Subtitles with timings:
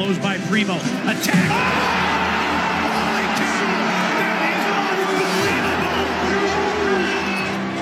[0.00, 0.76] Flows by Primo.
[0.76, 1.50] Attack.
[1.60, 2.24] Unbelievable!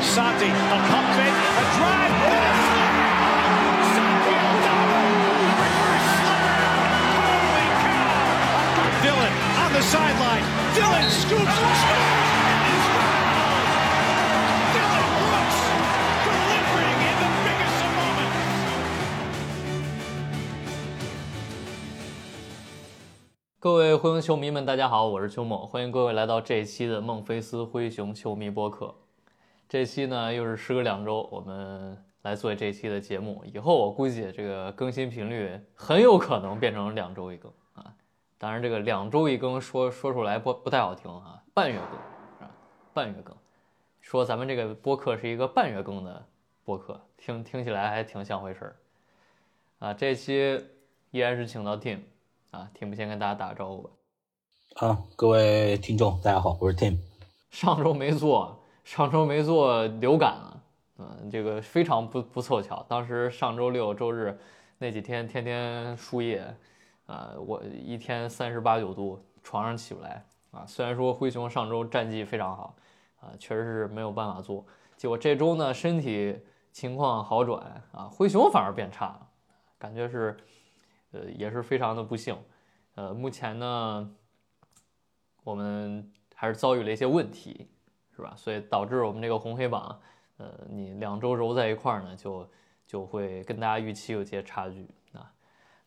[0.02, 2.90] Santi, a pump fake, a drive, and a slam!
[5.62, 6.74] Reverse slam!
[7.14, 8.98] Holy cow!
[9.06, 10.42] Dylan on the sideline.
[10.74, 11.54] Dylan scoops,
[23.60, 28.94] 各位灰熊球迷们，大家好，我是秋梦，欢迎各位来到这一期的孟菲斯灰熊球迷播客。
[29.68, 33.44] 这期呢又是时隔两周，我们来做这期的节目。
[33.52, 37.92] 以后我估计这个更新频率很有可能变成两周一更啊。
[38.38, 42.54] 当然，这个两周一更说说出来不不太好听啊，半月更啊？
[42.94, 43.34] 半月更，
[44.00, 46.24] 说咱们这个播客是一个半月更的
[46.62, 48.76] 播客，听听起来还挺像回事儿
[49.80, 49.92] 啊。
[49.92, 50.64] 这期
[51.10, 51.98] 依然是请到 Tim
[52.50, 53.90] 啊，Tim 先跟大家打个招呼吧。
[54.76, 56.96] 啊，各位听众，大家好，我是 Tim。
[57.50, 60.62] 上周没做，上周没做流感了，
[60.96, 62.82] 嗯，这个非常不不凑巧。
[62.88, 64.38] 当时上周六周日
[64.78, 66.42] 那几天天天输液，
[67.04, 70.64] 啊、我一天三十八九度，床上起不来啊。
[70.66, 72.74] 虽然说灰熊上周战绩非常好，
[73.20, 74.64] 啊，确实是没有办法做。
[74.96, 76.34] 结果这周呢，身体
[76.72, 79.28] 情况好转啊，灰熊反而变差了，
[79.78, 80.34] 感觉是，
[81.18, 82.36] 呃，也是非常的不幸。
[82.94, 84.10] 呃，目前呢，
[85.42, 87.68] 我们还是遭遇了一些问题，
[88.14, 88.34] 是吧？
[88.36, 90.00] 所以导致我们这个红黑榜，
[90.36, 92.50] 呃，你两周揉在一块儿呢，就
[92.86, 95.32] 就会跟大家预期有些差距啊。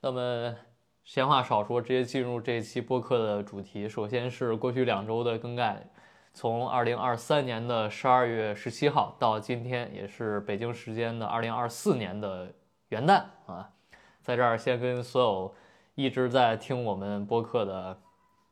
[0.01, 0.55] 那么
[1.03, 3.87] 闲话少说，直接进入这期播客的主题。
[3.87, 5.89] 首先是过去两周的更改，
[6.33, 12.53] 从二零二三年的十二月十七号到今天，也是北京时间的二零二四年的
[12.89, 13.69] 元旦啊。
[14.21, 15.55] 在这儿先跟所有
[15.95, 17.99] 一直在听我们播客的。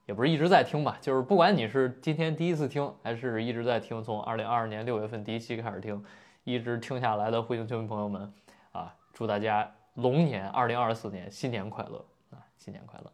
[0.06, 6.04] 也不是一直在听吧，就是不管你是今天第一次听，还是一直在听，从二零二二年六月份第一期开始听，
[6.44, 8.34] 一直听下来的灰熊球迷朋友们
[8.72, 13.14] 啊，祝大家龙年二零二四年新年快乐啊，新年快乐！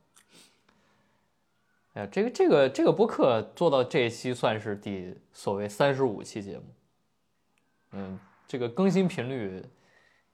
[1.95, 6.63] 哎呀，这个这个这个播客做到这一期算是第所谓三十五期节目，
[7.91, 8.17] 嗯，
[8.47, 9.61] 这个更新频率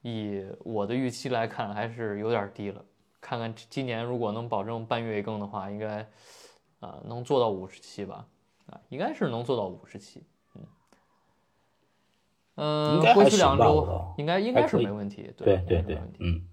[0.02, 2.84] 以我的预期来看还是有点低了，
[3.20, 6.06] 看看今年如果能保证半月一更的话，应该。
[6.82, 8.26] 啊，能做到五十期吧？
[8.66, 10.20] 啊，应该是能做到五十期。
[10.56, 10.66] 嗯，
[12.56, 15.32] 嗯、过去两周应该应该是没问题。
[15.36, 16.02] 对对对。
[16.18, 16.44] 嗯，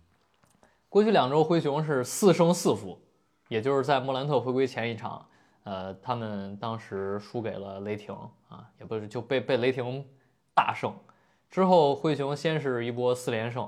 [0.87, 3.01] 过去两周灰熊是四胜四负，
[3.47, 5.27] 也就是在莫兰特回归前一场，
[5.63, 8.15] 呃，他们当时输给了雷霆
[8.49, 10.05] 啊，也不是就被被雷霆
[10.53, 10.93] 大胜。
[11.49, 13.67] 之后灰熊先是一波四连胜，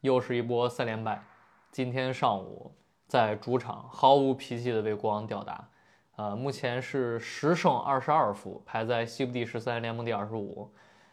[0.00, 1.22] 又是一波三连败。
[1.70, 2.72] 今天上午
[3.06, 5.68] 在主场毫无脾气的被国王吊打，
[6.16, 10.72] 呃，目前是十胜二十二负，排在西部第十三，联盟第二十五。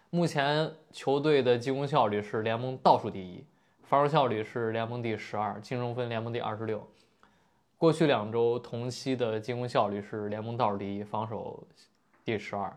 [0.09, 3.45] 目前球队的进攻效率是联盟倒数第一，
[3.83, 6.81] 防守效率是联盟第十二，净胜分联盟第二十六。
[7.77, 11.67] 过去两周同期的进攻效率是联盟倒数第一，防守
[12.23, 12.73] 第十二。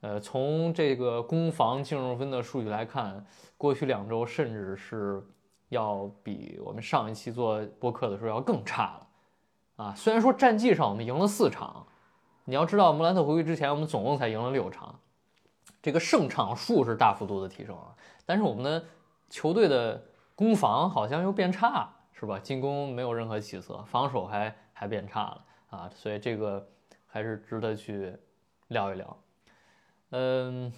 [0.00, 3.24] 呃，从这个攻防净胜分的数据来看，
[3.56, 5.22] 过去两周甚至是
[5.70, 9.06] 要比我们上一期做播客的时候要更差了。
[9.76, 11.86] 啊，虽然说战绩上我们赢了四场，
[12.44, 14.98] 你要知道莫兰特回归之前我们总共才赢了六场，
[15.82, 18.84] 这个胜场数是大幅度的提升啊，但是我们的
[19.28, 20.02] 球队的
[20.34, 22.38] 攻防好像又变差，是吧？
[22.38, 26.66] 进攻没有任何起色，防守还还变差了啊，所以这个
[27.06, 28.16] 还是值得去
[28.68, 29.16] 聊一聊。
[30.18, 30.72] 嗯，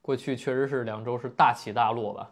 [0.00, 2.30] 过去确实是两周是大起大落吧。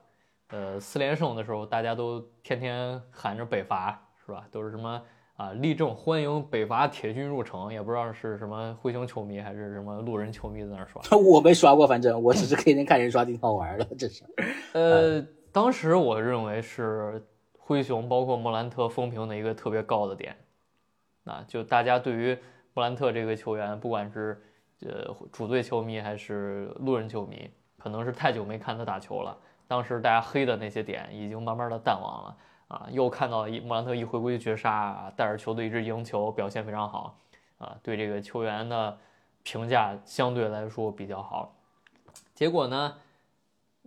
[0.49, 4.47] 呃，四连胜的时候，大家都天天喊着北伐，是吧？
[4.51, 5.03] 都是什么
[5.37, 11.03] 啊，立正欢迎北伐铁军入城，也不知道是什么灰熊球迷还是什么路人球迷在那儿刷。
[11.19, 14.25] 我没刷过，反正我只是天天看人刷，挺好玩的，这是。
[14.73, 15.21] 呃，
[15.53, 17.23] 当时我认为是
[17.59, 20.35] 灰熊包括莫兰特风评的一个特别高的点，
[21.25, 22.39] 啊，就大家对于
[22.73, 24.43] 莫兰特这个球员，不管是
[24.85, 29.37] 呃主队球迷还是路人球迷，可能是太久没看他打球了，
[29.67, 32.37] 当时大家黑的那些点已经慢慢的淡忘了
[32.69, 37.19] 啊，又看到一莫兰特一回归绝杀，带着球队一直赢球，表现非常好
[37.59, 38.99] 啊，对这个球员的
[39.43, 41.55] 评价相对来说比较好。
[42.35, 42.97] 结果呢，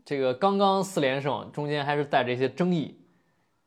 [0.05, 2.99] 这个刚刚四连胜，中间还是带着一些争议。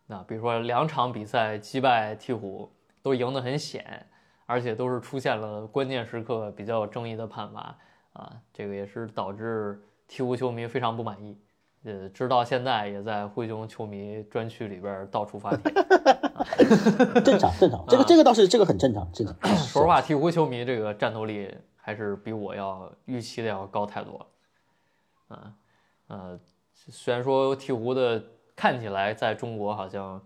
[0.07, 2.71] 那比如说两场比赛击败鹈鹕，
[3.03, 4.07] 都赢得很险，
[4.49, 7.77] 而且都是出现了关键时刻比较有争议的判罚
[8.15, 9.79] 啊，这个也是导致
[10.09, 11.37] 鹈鹕球迷非常不满意。
[11.85, 15.71] 呃，直到现在也在灰熊球迷专区里边到处发帖
[17.23, 19.33] 正常正常，这个这个倒是这个很正常，这个。
[19.43, 25.37] 说实话，鹈鹕球迷这个战斗力还是比我要预期的要高太多了。
[25.37, 25.53] 啊
[26.09, 26.41] 呃，
[26.75, 28.25] 虽然说鹈鹕的
[28.57, 30.21] 看起来在中国好像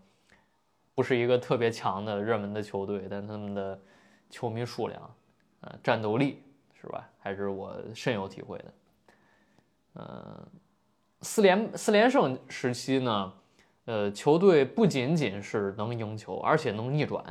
[0.94, 3.78] 不是一个特别强的热门的球队，但他们的
[4.32, 5.14] 球迷数量，
[5.60, 6.42] 呃，战斗力
[6.80, 8.64] 是吧，还是我深有体会的。
[9.94, 10.46] 嗯，
[11.20, 13.32] 四连四连胜时期呢，
[13.84, 17.22] 呃，球队不仅仅是能赢球，而且能逆转。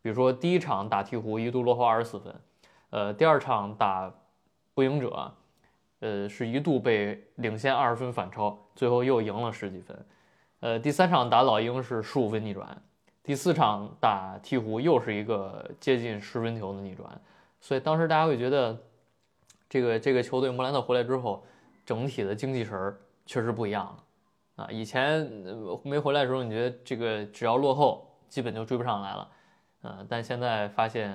[0.00, 2.34] 比如说第一场打鹈鹕一度落后二十四分，
[2.90, 4.08] 呃，第二场打
[4.74, 5.34] 步行者，
[5.98, 10.06] 呃，是一度被领先二十分反超，最后又赢了十几分。
[10.60, 12.80] 呃，第三场打老鹰是十五分逆转，
[13.28, 17.20] 第四场打鹈鹕又是一个接近十分球的逆转。
[17.60, 18.74] 所以当时大家会觉得，
[19.68, 21.44] 这个这个球队莫兰特回来之后。
[21.84, 25.26] 整体的精气神儿确实不一样了，啊，以前
[25.82, 29.30] 没回来的时候，你觉得这个只要落后，基本就追不上来了，
[29.80, 31.10] 呃，但现在发现，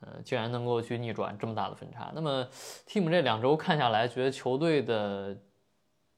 [0.00, 2.10] 呃，竟然能够去逆转这么大的分差。
[2.16, 2.44] 那么
[2.88, 5.36] ，Team 这两周看下来，觉得球队的，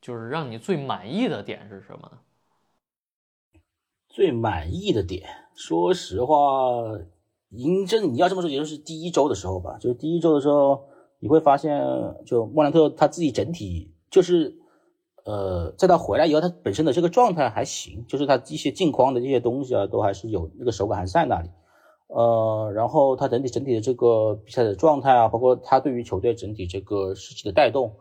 [0.01, 2.19] 就是让你最满意的点是什么呢？
[4.11, 6.37] 最满意的点，说实话，
[7.51, 10.85] 嬴政你要这么说，也就是第一周的时候吧，就是第一周的时候。
[11.23, 11.79] 你会发现，
[12.25, 14.57] 就莫兰特他自己整体就是，
[15.27, 21.51] 呃，在他回来以后，他本身的这个状态还行，就是他一些镜框的这些东西啊，都还是有那个手感还是在那里，
[22.07, 27.95] 呃，然后他整体整体的这个比赛的状态啊，包括他对于球队整体这个士气的带动，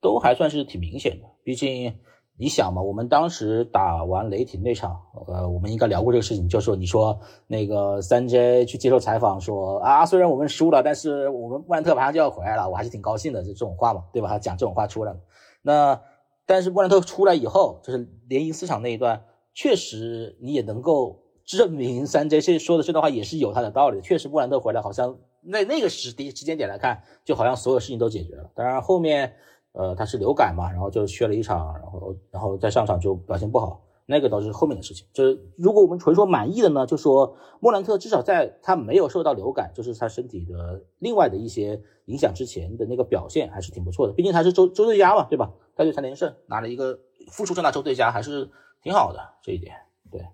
[0.00, 1.92] 都还算是挺明显的，毕竟。
[2.40, 14.28] 你想嘛，我们当时打完雷霆那场，呃，我们应该聊过这个事情，就是说你说那个三 J 去接受采访说啊，虽然我们输了，但是我们万特马上就要回来了，我还是挺高兴的，就这种话嘛，对吧？
[14.30, 15.20] 他讲这种话出来了
[15.60, 16.00] 那
[16.46, 19.22] 但是万特出来以后，就是连赢四场那一段，
[19.52, 24.00] 确实你也能够证明三 J 这说的这段话也是有他的道理。
[24.00, 28.50] 确实，布兰特回来好像那那个时第时间点来看，就好像所有事情都解决了。
[28.54, 29.34] 当然后面。
[29.72, 35.06] 呃，他是流感嘛，然后就缺了一场，然后然后再上场就表现不好，那个倒是后面的事情。
[35.12, 44.12] 就是如果我们纯说满意的呢，就说莫兰特至少在他没有受到流感，就是他身体的另外的一些影响之前的那个表现还是挺不错的。
[44.12, 45.52] 毕竟他是周周最佳嘛，对吧？
[45.76, 46.98] 他就三连胜，拿了一个
[47.30, 48.50] 复出生涯周最佳，还是
[48.82, 49.76] 挺好的这一点。
[50.10, 50.26] 对。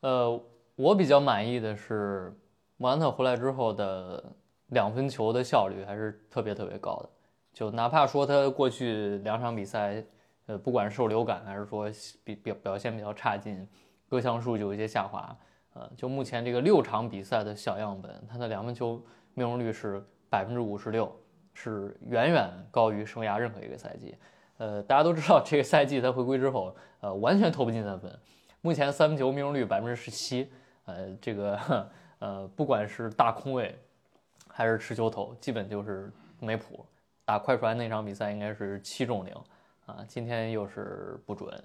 [0.00, 0.40] 呃，
[0.76, 2.38] 我比较满意的是
[2.76, 4.36] 莫兰特回来之后的
[4.66, 7.08] 两分球的效率还是特别特别高的。
[7.58, 10.00] 就哪怕说他过去两场比赛，
[10.46, 11.90] 呃，不管是受流感还是说
[12.22, 13.66] 比表表现比较差劲，
[14.08, 15.36] 各项数据有一些下滑，
[15.74, 20.00] 呃，就目前这个六场比赛的小样本，他的两分球命中率是
[20.30, 21.12] 百分之五十六，
[21.52, 24.14] 是远远高于生涯任何一个赛季。
[24.58, 28.16] 呃，大家都知道这个赛季他回归之后，呃，完全投不进三分，
[28.60, 30.48] 目前三分球命中率百分之十七，
[30.84, 31.90] 呃，这个
[32.20, 33.76] 呃，不管是大空位
[34.46, 36.86] 还是持球投，基本就是没谱。
[37.28, 39.34] 打快船那场比赛应该是七中零，
[39.84, 41.62] 啊，今天又是不准，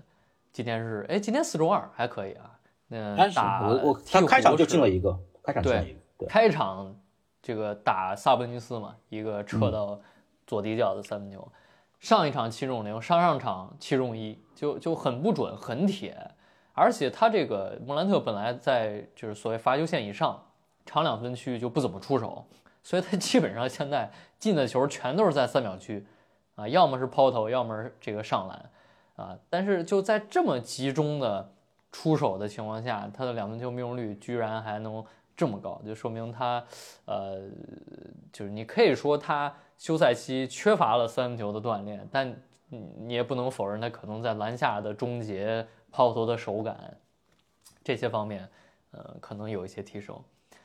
[0.51, 2.51] 今天是哎，今天四中二还可以啊。
[2.89, 6.93] 那打我我他开场就进了一个，开场进了一个，开场
[7.41, 9.97] 这个打萨博尼斯嘛，一个撤到
[10.45, 11.49] 左底角的三分球，
[12.01, 16.29] 上一场七中零，上上场七中一，就就很不准，很铁，
[16.73, 20.43] 而且他这个莫兰特本来在就是所谓罚球线以上，
[20.85, 22.45] 长两分区就不怎么出手。
[22.83, 26.05] 所以他基本上现在进的球全都是在三秒区，
[26.55, 28.69] 啊，要么是抛投，要么是这个上篮，
[29.15, 31.49] 啊，但是就在这么集中的
[31.91, 35.03] 出手的情况下，他的两分球命中率居然还能
[35.35, 36.63] 这么高，就说明他，
[37.05, 37.41] 呃，
[38.31, 42.35] 就是你可以说他休赛期缺乏了三分球的锻炼，但
[42.67, 46.97] 你也不能否认他可能在篮下的终结、抛投的手感
[47.83, 48.49] 这些方面，
[48.91, 50.19] 呃，可能有一些提升。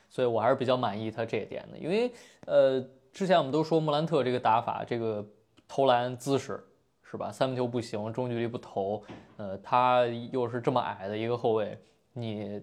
[0.09, 2.11] 所以我还是比较满意他这一点的，因为
[2.47, 5.25] 呃，之前我们都说莫兰特这个打法，这个
[5.69, 6.65] 投篮姿势
[7.03, 7.31] 是吧？
[7.31, 9.03] 三分球不行，中距离不投，
[9.37, 11.79] 呃，他又是这么矮的一个后卫，
[12.15, 12.63] 你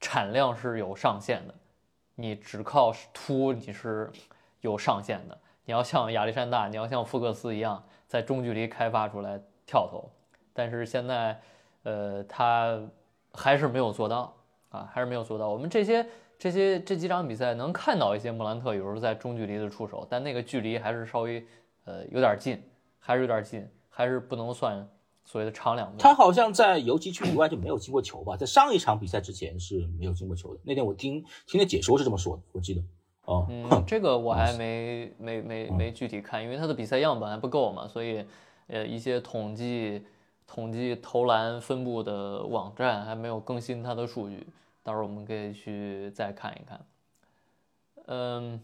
[0.00, 1.54] 产量是有上限的，
[2.14, 4.10] 你只靠突你是
[4.60, 5.36] 有上限的。
[5.64, 10.08] 你要像亚历山大，你要像福克斯一样，在中距离开发出来跳投，
[10.52, 11.40] 但是现在
[11.82, 12.80] 呃，他
[13.32, 14.32] 还是没有做到
[14.68, 15.48] 啊，还是没有做到。
[15.48, 16.06] 我们这些。
[16.38, 21.44] 这些这几场比赛能看到一些莫兰特有时候在中距离的出手，但那个距离还是稍微
[21.84, 22.62] 呃有点近，
[22.98, 24.86] 还是有点近，还是不能算
[25.24, 25.98] 所谓的长两步。
[25.98, 28.36] 他好像在游击区以外就没有进过球吧？
[28.36, 30.60] 在上一场比赛之前是没有进过球的。
[30.62, 32.82] 那天我听听的解说是这么说的，我记得。
[33.24, 38.24] 哦，嗯，这个我还没没没没具体看，因为他的比赛样本还不够嘛，所以
[38.68, 40.04] 呃一些统计
[40.46, 44.46] 统计投篮分布的网站还没有更新他的数据，
[44.86, 46.86] 到时候我们可以去再看一看。
[48.06, 48.60] 嗯，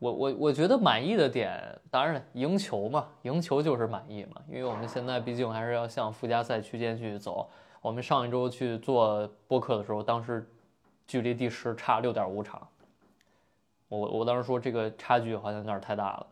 [0.00, 7.48] 我我我觉得满意的点，当然了赢球嘛，赢球就是满意嘛，因为我们现在毕竟还是要向附加赛区间去走。
[7.80, 10.50] 我们上一周去做播客的时候，当时
[11.06, 12.66] 距离第十差六点五场，
[13.86, 16.26] 我我当时说这个差距好像有点太大了。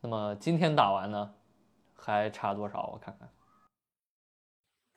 [0.00, 1.32] 那么今天打完呢，
[1.94, 2.90] 还差多少？
[2.92, 3.28] 我看看，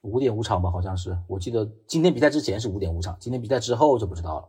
[0.02, 1.18] 五点五场吧，好像是。
[1.28, 4.48] 我记得今天比赛之前是五点五场，今天比赛之后就不知道了。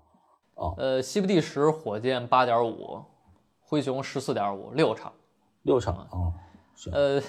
[0.54, 3.02] 哦，呃，西部第十，火箭八点五。
[3.70, 5.12] 灰熊十四点五六场，
[5.64, 6.32] 六场啊，
[6.90, 7.20] 呃，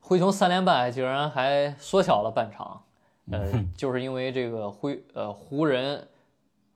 [0.00, 2.82] 灰熊三连败竟然还缩小了半场，
[3.30, 6.08] 呃，就是因为这个灰呃湖人、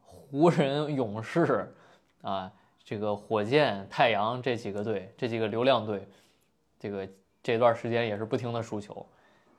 [0.01, 1.75] 湖人勇士
[2.23, 2.53] 啊，
[2.85, 6.07] 这个火箭、太阳这几个队，这几个流量队，
[6.79, 7.09] 这个
[7.43, 9.05] 这段时间也是不停的输球。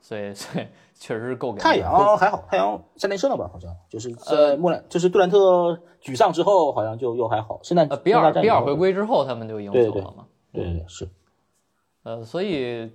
[0.02, 3.48] 所以，所以确实是够给太阳还好，太阳三连胜了吧？
[3.50, 7.60] 好像就是在莫兰，就是杜兰特沮丧之后，好像就又还好。
[7.62, 10.26] 现在比尔比尔回归之后，他们就赢球了嘛？
[10.52, 11.08] 对对是。
[12.02, 12.90] 呃，所以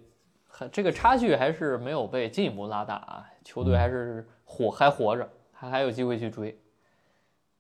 [0.72, 6.60] 这个差距还是没有被进一步拉大啊，球队还是活还活着，还还有机会去追。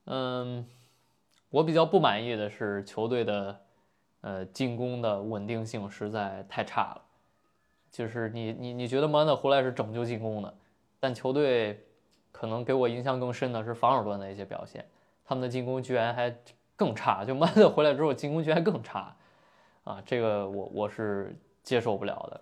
[0.07, 0.65] 嗯，
[1.49, 3.59] 我比较不满意的是球队的
[4.19, 7.01] 呃进攻的稳定性实在太差了。
[7.97, 10.53] 就是你你你觉得莫兰特回来是拯救进攻的，
[10.99, 11.83] 但球队
[12.31, 14.87] 可能给我印象更深的是防守端的一些表现，
[15.25, 16.31] 他们的进攻居然还
[16.75, 17.25] 更差。
[17.25, 19.15] 就莫兰特回来之后，进攻居然更差，
[19.83, 22.41] 啊，这个我我是接受不了的。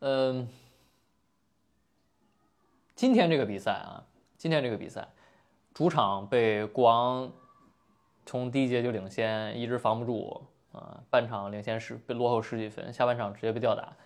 [0.00, 0.48] 嗯，
[2.96, 4.02] 今天这个比赛啊，
[4.36, 5.06] 今天这个比赛，
[5.72, 7.30] 主场被国王
[8.24, 13.96] 从第一节就领先，一直防不住啊，半场领先十被落后十几分，下半场直接被吊打。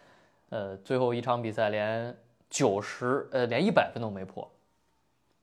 [0.51, 2.17] 呃，最后一场比赛连
[2.49, 4.49] 九十，呃，连一百分都没破。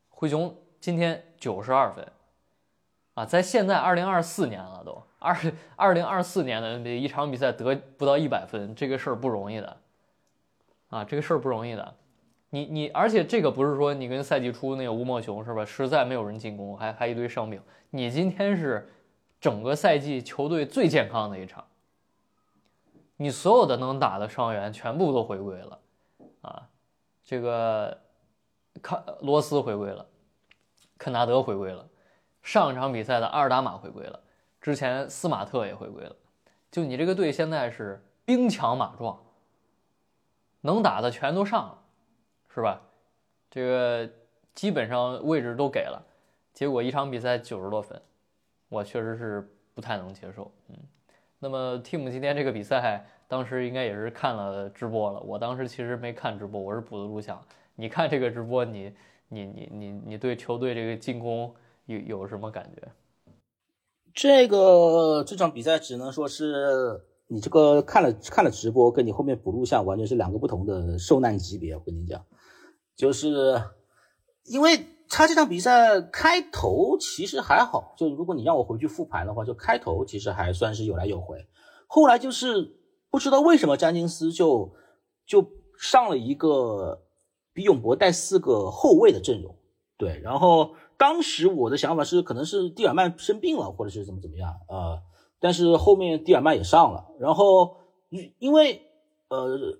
[0.09, 2.05] 灰熊今天九十二分，
[3.13, 5.35] 啊，在现在二零二四年了都二
[5.75, 9.77] 二零二四年的 NBA 一场比赛得不到一百分，这个事儿不容易的，
[10.89, 11.95] 啊，这个事儿不容易的。
[12.49, 15.65] 你你，而且这个不是说你跟赛季初那个吴莫雄是吧？
[15.65, 17.61] 实在没有人进攻，还还一堆伤病。
[17.89, 18.89] 你今天是
[19.39, 21.63] 整个赛季球队最健康的一场。
[23.19, 25.79] 你所有的能打的伤员全部都回归了，
[26.41, 26.69] 啊，
[27.23, 27.99] 这个
[28.81, 30.05] 康罗斯回归了，
[30.99, 31.89] 肯纳德回归了，
[32.43, 34.19] 上一场比赛的阿尔达马回归了，
[34.61, 36.15] 之前斯马特也回归了，
[36.69, 39.19] 就你这个队现在是兵强马壮，
[40.61, 41.79] 能打的全都上了，
[42.53, 42.79] 是吧？
[43.49, 44.07] 这个
[44.53, 46.05] 基本上位置都给了，
[46.53, 47.99] 结果一场比赛九十多分，
[48.69, 50.77] 我确实是不太能接受，嗯。
[51.39, 55.19] 那么，Team 今天这个比赛，当时应该也是看了直播了。
[55.19, 57.39] 我当时其实没看直播，我是补的录像。
[57.75, 58.91] 你看这个直播，你、
[59.29, 61.53] 你、你、你、你对球队这个进攻
[61.85, 62.81] 有有什么感觉？
[64.15, 71.75] 这个这场比赛只能说是你这个看了看了直播，跟你后面补录像完全是两个不同的受难级别。
[71.75, 72.25] 我跟你讲，
[72.95, 73.61] 就是
[74.45, 74.85] 因为。
[75.09, 81.47] 他这场比赛开头其实还好，就如果你让我回去复盘的话，就开头其实还算是有来有回。
[81.87, 82.75] 后来就是
[83.09, 84.73] 不知道为什么詹金斯就
[85.25, 85.45] 就
[85.79, 87.03] 上了一个
[87.53, 89.55] 比永博带四个后卫的阵容，
[89.97, 90.19] 对。
[90.21, 95.01] 然后当时我的想法是，可能是蒂尔曼生病了，或者是怎么怎么样啊。
[95.39, 97.77] 但是后面蒂尔曼也上了，然后
[98.39, 98.81] 因为
[99.29, 99.79] 呃。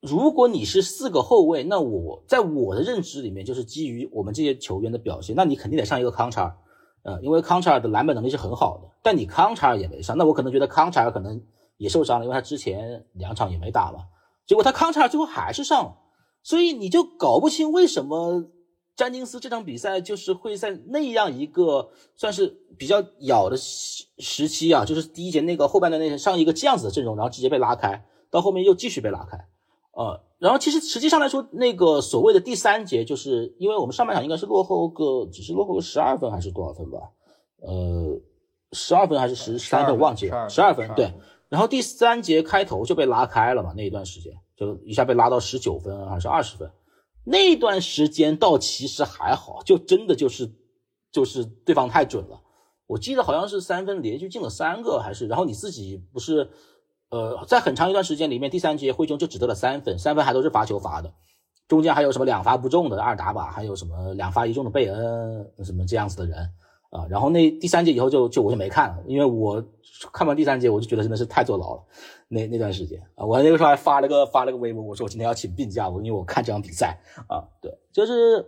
[0.00, 6.56] 如果你是四个后卫，那我在我的认知里面就是基于我们这些球员的表现，那你肯定得上一个康查尔，
[7.02, 11.42] 呃，因为康查尔的篮板能力是很好的，但你康查尔也没上，那我可能觉得康查尔可能
[11.78, 14.04] 也受伤了，因为他之前两场也没打嘛，
[14.46, 15.96] 结果他康查尔最后还是上了，
[16.44, 18.44] 所以你就搞不清为什么
[18.94, 22.46] 詹金斯这场比赛就是会在那样一个算是
[22.78, 29.48] 比较咬的时期啊，就是第一节那个后半段那上一个这样子的阵容，然后直接被拉开，到后面又继续被拉开。
[29.98, 36.98] 呃，然后其实实际上来说，那个所谓的第三节，就是因为我们上半场应该是落后个，只是落后个十二分还是多少分吧？
[37.62, 38.20] 呃，
[38.70, 41.12] 十二分还是十三分忘记了，十二分对。
[41.48, 46.70] 然后第三节开头就被拉开了嘛，那一段时间就一下被拉到十九分还是二十分，
[47.24, 50.48] 那段时间倒其实还好，就真的就是
[51.10, 52.40] 就是对方太准了，
[52.86, 56.48] 我记得好像是三分连续进了三个还是，然后你自己不是。
[57.10, 61.12] 呃，在很长一段时间里面，第三节灰熊就只得了三分，三分还都是罚球罚的，
[61.66, 66.38] 中间还有什么两罚不中的阿尔达吧，还有什么两罚一中的贝恩，什么这样子的人，
[66.90, 67.06] 啊。
[67.08, 69.64] 然后那第三节以后就就我就没看了，因为我
[70.12, 71.82] 看完第三节我就觉得真的是太坐牢了。
[72.28, 78.44] 那那段时间啊，我那个时候还发了个发了个微博，我说我今天要请病假，我因为我看这场比赛啊，对，就是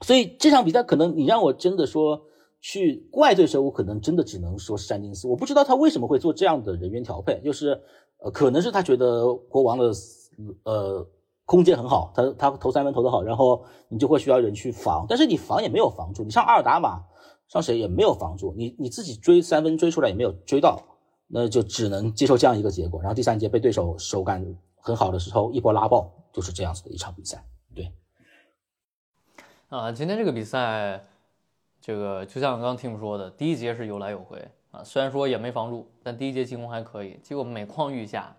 [0.00, 2.22] 所以这场比赛可能你让我真的说
[2.64, 7.78] 去怪对手，我可能真的只能说是詹金斯，我不知道他为什么会做这样的人员调配，就是
[8.16, 9.92] 呃，可能是他觉得国王的
[10.62, 11.06] 呃
[11.44, 17.04] 空间很好，他他投三分投得好，然后你就会需要人去防，但是你防也没有防住，你上阿尔达马
[17.48, 20.82] 上谁也没有防住，你你自己追三分追出来也没有追到。
[21.26, 24.44] 那就只能接受这样一个结果，然后第三节被对手手感
[24.76, 27.44] 很好的时候一波拉爆，就是这样子的一场比赛。
[27.74, 27.90] 对，
[29.68, 31.02] 啊，今天这个比赛，
[31.84, 37.20] 这个就像刚刚 Tim 说的，第一节是有来有回啊，虽然说也没防住，但第一节进攻还可以。
[37.22, 38.34] 结果每况愈下，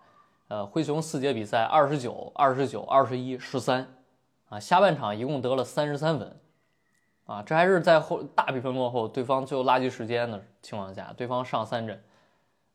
[0.47, 3.87] 呃，灰熊四节比赛二十九、二十九、二十一、十三，
[4.49, 6.39] 啊，下半场一共得了三十三分，
[7.27, 12.03] 啊，这还是在后大比分落后，对方最后垃圾时间的情况下，对方上三阵。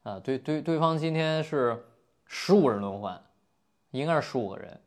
[0.04, 1.84] 啊，对对，对方今天是
[2.26, 3.20] 十五人轮换，
[3.90, 4.80] 应该是十五个人，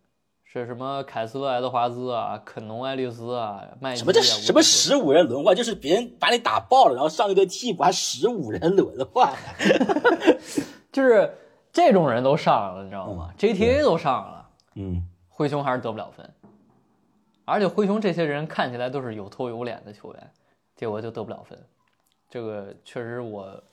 [0.62, 9.33] 是什么凯斯勒、爱德华兹啊、肯农、爱丽丝啊、麦什么叫什么十五人轮换，就是别人把你打爆了，然后上一堆替补，还十五人轮换，
[10.91, 11.33] 就是
[11.72, 16.29] 这种人都上了，你知道吗？JTA 都上了，嗯，灰熊还是得不了分，
[17.45, 20.31] 而且灰熊这些人看起来都是有头有脸的球员，
[20.75, 21.57] 结果就得不了分，
[22.29, 23.63] 这个确实我。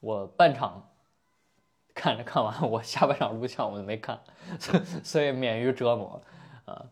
[0.00, 0.86] 我半场
[1.96, 4.20] 看着看完，我下半场录像我就没看，
[5.02, 6.22] 所以免于折磨。
[6.66, 6.84] 啊，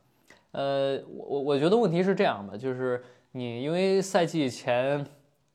[0.53, 5.07] 呃，我我我觉得问题是这样的，就是你因为赛季前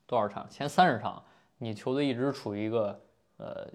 [0.06, 1.22] 多少场，前三十场，
[1.58, 3.02] 你球队一直处于一个
[3.38, 3.68] 呃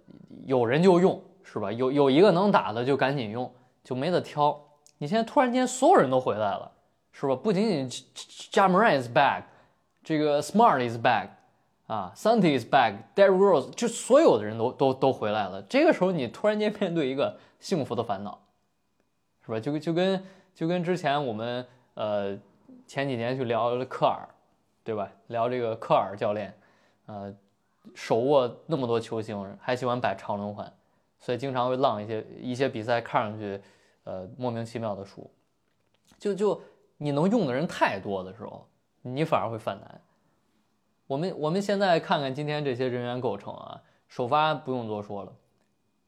[0.47, 1.73] 有人就用，是吧？
[1.73, 3.53] 有有一个能打的就赶紧用，
[3.83, 4.57] 就没得挑。
[4.99, 6.71] 你现在突然间所有人都回来了，
[7.11, 7.35] 是吧？
[7.35, 8.07] 不仅仅
[8.53, 9.43] Jameer is back，
[10.05, 11.31] 这个 Smart is back。
[11.87, 15.61] 啊，Santi is back, Dare Rose，就所有的人都都都回来了。
[15.63, 18.39] 这个时候你突然间面对一个幸福的烦恼，
[19.45, 19.61] 是吧？
[19.61, 20.25] 就就跟
[20.55, 22.39] 就跟之前我们呃
[22.87, 24.27] 前几年去聊科尔，
[24.83, 25.11] 对吧？
[25.27, 26.59] 聊这个科尔教练，
[27.05, 27.35] 呃，
[27.95, 30.73] 手握那么多球星，还喜欢摆长轮换，
[31.19, 33.61] 所以经常会浪一些一些比赛看上去
[34.05, 35.31] 呃莫名其妙的输。
[36.19, 36.63] 就就
[36.97, 38.67] 你能用的人太多的时候，
[39.03, 40.01] 你反而会犯难。
[41.07, 45.33] 我们我们现在看看今天这些人员构成啊，首发不用多说了，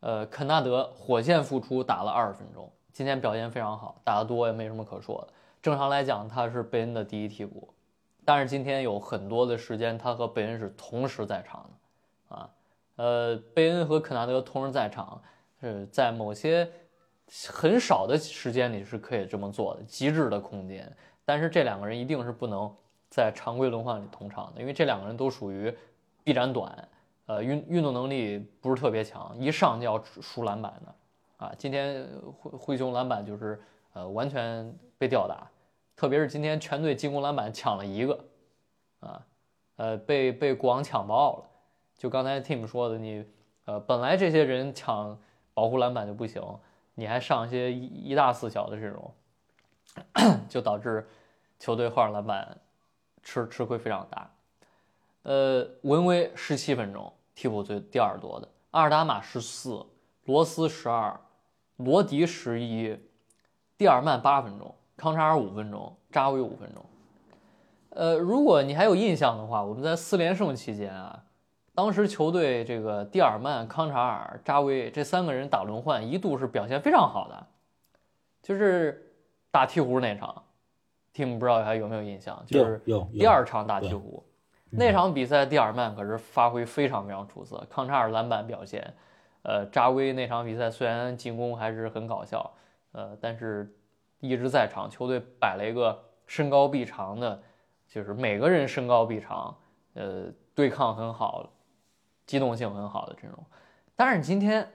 [0.00, 5.34] 呃，肯纳德火线复出打了二十分钟，今天表现非常好，打得多也没什么可说的。
[5.60, 7.68] 正常来讲他是贝恩的第一替补，
[8.24, 11.68] 但是今天有很多的时间他和贝恩是同时在场
[12.28, 12.50] 的，啊，
[12.96, 15.20] 呃，贝恩和肯纳德同时在场，
[15.60, 16.66] 是在某些
[17.48, 20.90] 很少的时间里是可以这么做的，极致的空间，
[21.24, 22.74] 但是这两个人一定是不能。
[23.08, 25.74] 在常规轮换里同场的，因为这两个人都属于
[26.24, 26.88] 臂展短，
[27.26, 30.94] 呃，运运动能力不是特别强，一上就要输篮板的，
[31.46, 35.48] 啊，今天灰灰熊篮板就是呃完全被吊打，
[35.94, 38.24] 特别是今天全队进攻篮板抢了一个，
[39.00, 39.26] 啊，
[39.76, 41.44] 呃被被国王抢爆了，
[41.96, 43.24] 就刚才 Tim 说的，你
[43.64, 45.18] 呃本来这些人抢
[45.54, 46.42] 保护篮板就不行，
[46.94, 49.14] 你还上一些一一大四小的这种，
[50.48, 51.08] 就导致
[51.58, 52.58] 球队换篮板。
[53.26, 54.30] 吃吃亏非常大，
[55.24, 59.84] 呃，文威十七分钟替补最第二多的，阿尔达马十四，
[60.26, 61.18] 罗斯十二，
[61.78, 62.96] 罗迪十一，
[63.76, 66.84] 蒂尔曼八分钟，康查尔五分钟，扎维五分钟。
[67.90, 71.24] 呃，如果你还有印象的话，我们在四连胜期间啊，
[71.74, 77.46] 当时球队这个蒂尔曼、康查尔、扎维这三个人打轮换，一度是表现非常好的，
[78.40, 79.12] 就是
[79.50, 80.44] 打鹈鹕那场。
[81.16, 82.38] 听不知道还有没有印象？
[82.44, 82.78] 就是
[83.10, 84.22] 第二场打鹈鹕，
[84.68, 88.94] 那场比赛蒂尔曼可是发挥非常非常出色，康查尔篮板表现，
[89.40, 92.52] 呃，扎威那场比赛虽然进攻还是很搞笑，
[92.92, 93.74] 呃，但是
[94.20, 97.42] 一直在场，球队摆了一个身高臂长的，
[97.88, 99.56] 就是每个人身高臂长，
[99.94, 101.50] 呃，对抗很好，
[102.26, 103.42] 机动性很好的阵容。
[103.94, 104.68] 但是今天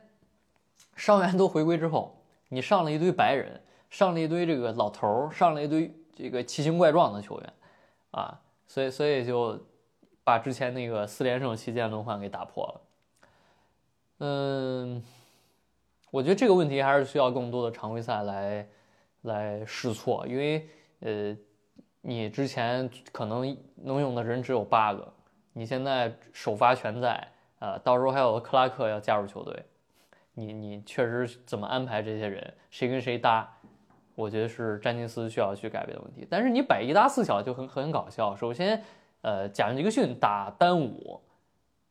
[0.96, 5.96] 伤员都回归之后，你上了一堆白人，上了一堆这个老头儿，上了一堆。
[6.22, 7.54] 这个奇形怪状的球员，
[8.12, 9.60] 啊，所以所以就
[10.24, 12.82] 把之前那个四连胜期间轮换给打破了。
[14.20, 15.04] 嗯，
[16.12, 18.68] 我觉得这个问题还是需要更多的常规赛来
[19.22, 21.36] 来试错，因为呃，
[22.02, 25.12] 你之前可能能用的人只有八个，
[25.54, 29.66] 你现在首发全在，啊，到时候还有克拉克要加入球队，
[30.36, 33.58] 你你确实怎么安排这些人，谁跟谁搭？
[34.22, 38.36] 我觉得是詹金斯需要去改变的问题，但是你摆一大四小就很很搞笑。
[38.36, 38.84] 首先，
[39.22, 41.20] 呃，贾尼克逊打单五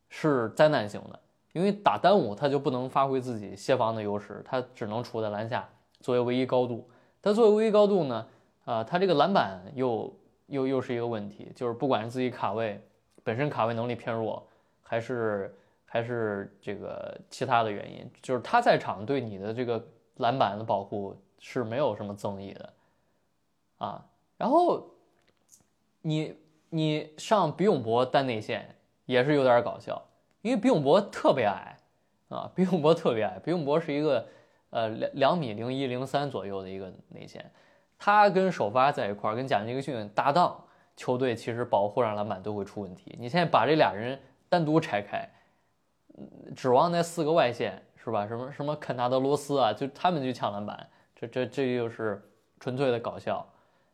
[0.07, 1.19] 是灾难性的，
[1.51, 5.67] 因为打单五他就不能发挥自己协防的优势，他只能处在篮下
[5.99, 6.89] 作为唯一高度。
[7.21, 8.25] 他作为唯一高度呢，
[8.63, 10.17] 啊，他这个篮板又
[10.47, 12.81] 又又是一个问题，就是不管是自己卡位
[13.23, 14.47] 本身卡位能力偏弱，
[14.81, 15.53] 还是
[15.85, 19.83] 还是这个其他的原因，就是他在场对你的这个
[20.15, 22.73] 篮板的保护是没有什么增益的，
[23.79, 24.05] 啊，
[24.37, 24.89] 然后
[26.01, 26.37] 你
[26.69, 28.75] 你上比永博单内线
[29.05, 30.01] 也是有点搞笑，
[30.41, 31.75] 因为比永博特别矮
[32.29, 34.25] 啊，比永博特别矮，比永博是一个
[34.69, 37.51] 呃两两米零一零三左右的一个内线，
[37.97, 40.63] 他跟首发在一块儿，跟贾尼克逊搭档，
[40.95, 43.17] 球队其实保护上篮板都会出问题。
[43.19, 45.27] 你现在把这俩人单独拆开，
[46.55, 48.27] 指望那四个外线是吧？
[48.27, 50.89] 什么什么肯纳德罗斯啊，就他们去抢篮板，
[51.21, 52.19] 这这这就是
[52.59, 53.45] 纯粹的搞笑。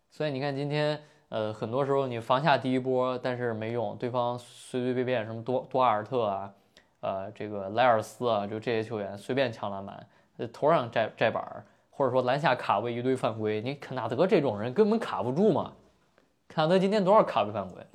[0.10, 6.54] 所以你看今天，呃，很多时候你防下第一波，但是没用，对方随随便便什么多多阿尔特啊，
[7.02, 10.08] 呃，这个莱尔斯啊，就这些球员随便抢篮板，
[10.54, 15.74] 头上摘摘板，或者说篮下卡位一堆犯规，你肯纳德这种人根本卡不住嘛。
[16.48, 17.86] 肯纳德今天多少卡位犯规？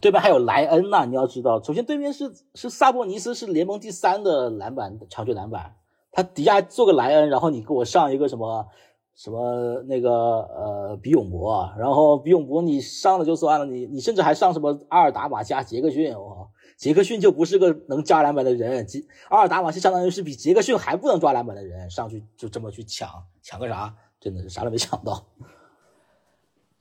[0.00, 5.76] 对面还有莱恩呐、你要知道，首先对面是是萨博尼斯，是联盟第三的篮板场均篮板，
[6.12, 8.68] 他底下做个莱恩，然后你给我上一个什么
[9.14, 23.08] 什么那个呃比永博，然后比永博你上了就算了，你你甚至还上什么阿尔达马加杰克逊，哇，杰克逊就不是个能加篮板的人，杰阿尔达马是相当于是比杰克逊还不能抓篮板的人，上去就这么去抢
[23.42, 25.24] 抢个啥，真的是啥都没抢到。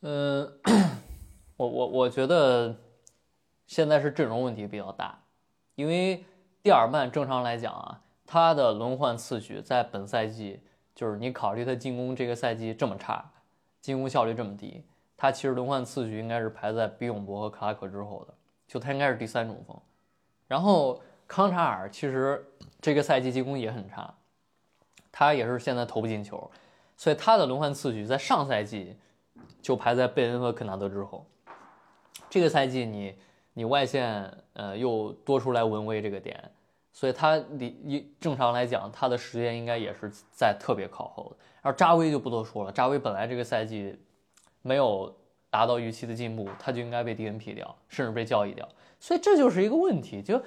[0.01, 0.51] 嗯，
[1.57, 2.75] 我我我觉得
[3.67, 5.23] 现在是阵容问题比较大，
[5.75, 6.25] 因为
[6.63, 10.61] 蒂尔曼正常来讲啊，他的轮换次序在本赛季
[10.95, 13.29] 就是你考虑他进攻这个赛季这么差，
[13.81, 14.85] 进攻效率这么低，
[15.17, 18.33] 他其实轮换次序应该是排在比永博和克拉克之后的，
[18.69, 19.77] 就他应该是第三中锋。
[20.47, 22.41] 然后康查尔其实
[22.79, 24.13] 这个赛季进攻也很差，
[25.11, 26.49] 他也是现在投不进球，
[26.95, 28.95] 所以他的轮换次序在上赛季
[29.61, 31.25] 就排在贝恩和肯纳德之后。
[32.29, 33.13] 这个赛季你
[33.55, 36.49] 你外线呃又多出来文威这个点，
[36.93, 41.37] 所以他理一正常来讲他的时间应该也是在特别靠后的。
[41.61, 43.97] 而扎威就不多说了，扎威本来这个赛季
[44.61, 45.15] 没有
[45.49, 48.67] 达到预期的进步，他就应该被 DNP 掉，甚至被交易掉。
[48.99, 50.41] 所以这就是一个问题，就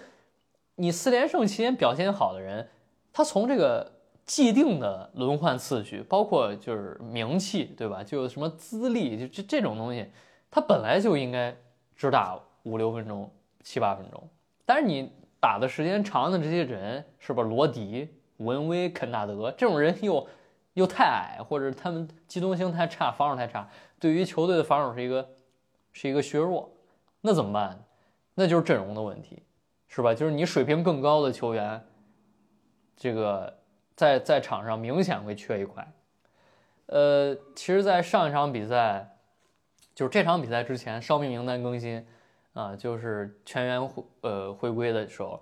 [0.77, 2.69] 你四连胜期间表现好的人，
[3.13, 3.93] 他从这个
[4.25, 8.03] 既定的轮换次序，包括就是名气，对吧？
[8.03, 10.07] 就什么资历，就这这种东西，
[10.51, 11.55] 他本来就应该
[11.95, 13.31] 只打五六分钟、
[13.63, 14.29] 七八分钟。
[14.65, 15.13] 但是你
[15.45, 17.43] 打的时间长的这些人，是吧？
[17.43, 20.27] 罗迪、文威、肯纳德这种人又
[20.73, 23.69] 又太矮，或者他们机动性太差，防守太差，
[24.01, 25.29] 对于球队的防守是一个
[25.93, 26.73] 是一个削弱，
[27.21, 27.79] 那怎么办？
[28.35, 29.43] 那就是阵容的问题，
[29.87, 30.15] 是吧？
[30.15, 31.85] 就是你水平更高的球员，
[32.97, 33.59] 这个
[33.95, 35.87] 在在场上明显会缺一块。
[36.87, 39.19] 呃，其实，在上一场比赛，
[39.95, 42.07] 就是这场比赛之前，伤病名单更新
[42.55, 45.41] 啊，就是全员回呃回归的时候，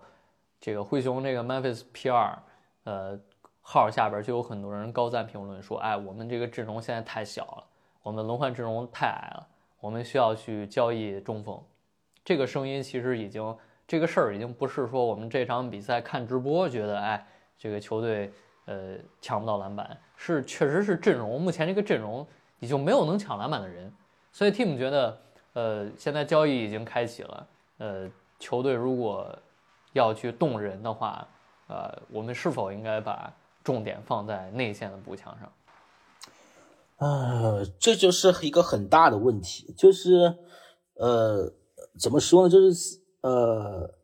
[0.61, 2.37] 这个灰熊这个 Memphis P 二
[2.85, 3.18] 呃
[3.61, 7.64] 号下边就有很多人高赞评论说，哎，我们这个阵容现在太小了，
[8.03, 9.46] 我们轮换阵容太矮了，
[9.79, 11.62] 我们需要去交易中锋。
[12.25, 17.27] 这个声音其实已经，这个事儿已经不是说我们这场比赛看直播觉得，哎，
[17.59, 18.33] 这个球队
[18.64, 22.27] 呃抢不到篮板，是确实是阵容，目前这个阵容
[22.59, 23.92] 你就没有能抢篮板的人，
[24.33, 25.20] 所以 Team 觉得，
[25.53, 27.47] 呃，现在交易已经开启了，
[27.79, 29.38] 呃，球队如果
[29.93, 31.27] 要去动人的话，
[31.69, 35.53] 呃，我们是否应该把重点放在内线的补强上？
[37.09, 40.37] 啊，这就是一个很大的问题，就是
[40.95, 41.53] 呃。
[42.01, 42.49] 怎么说呢？
[42.49, 43.95] 就是呃，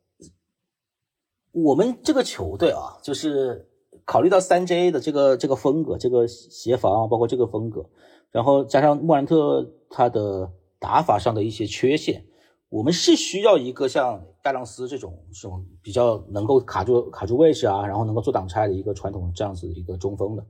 [1.53, 3.67] 我们这个球队啊，就是
[4.05, 7.89] 考虑到三 J 的这个这个风格，这个协防，啊包括这个风格，
[8.31, 12.25] 然后加上莫兰特他的打法上的一些缺陷，
[12.69, 20.45] 我们是需要一个像戴朗斯这种这种比较能够卡住卡住位置啊，然后能够做挡拆的一个传统这样子的一个中锋的。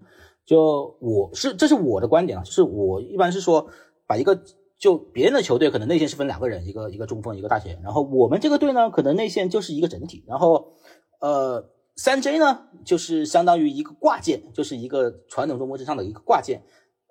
[0.45, 3.69] 就我是这是我的观点啊，就是我一般是说
[4.07, 4.43] 把一个。
[4.79, 10.75] 就别人的球队可能内线是分两个人，一个一个中锋，一个大前，然后我们这个队呢，可能内线就是一个整体，然后
[11.19, 16.63] 呃三 J 呢就是相当于一个挂件，就是一个传统中国之上的一个挂件，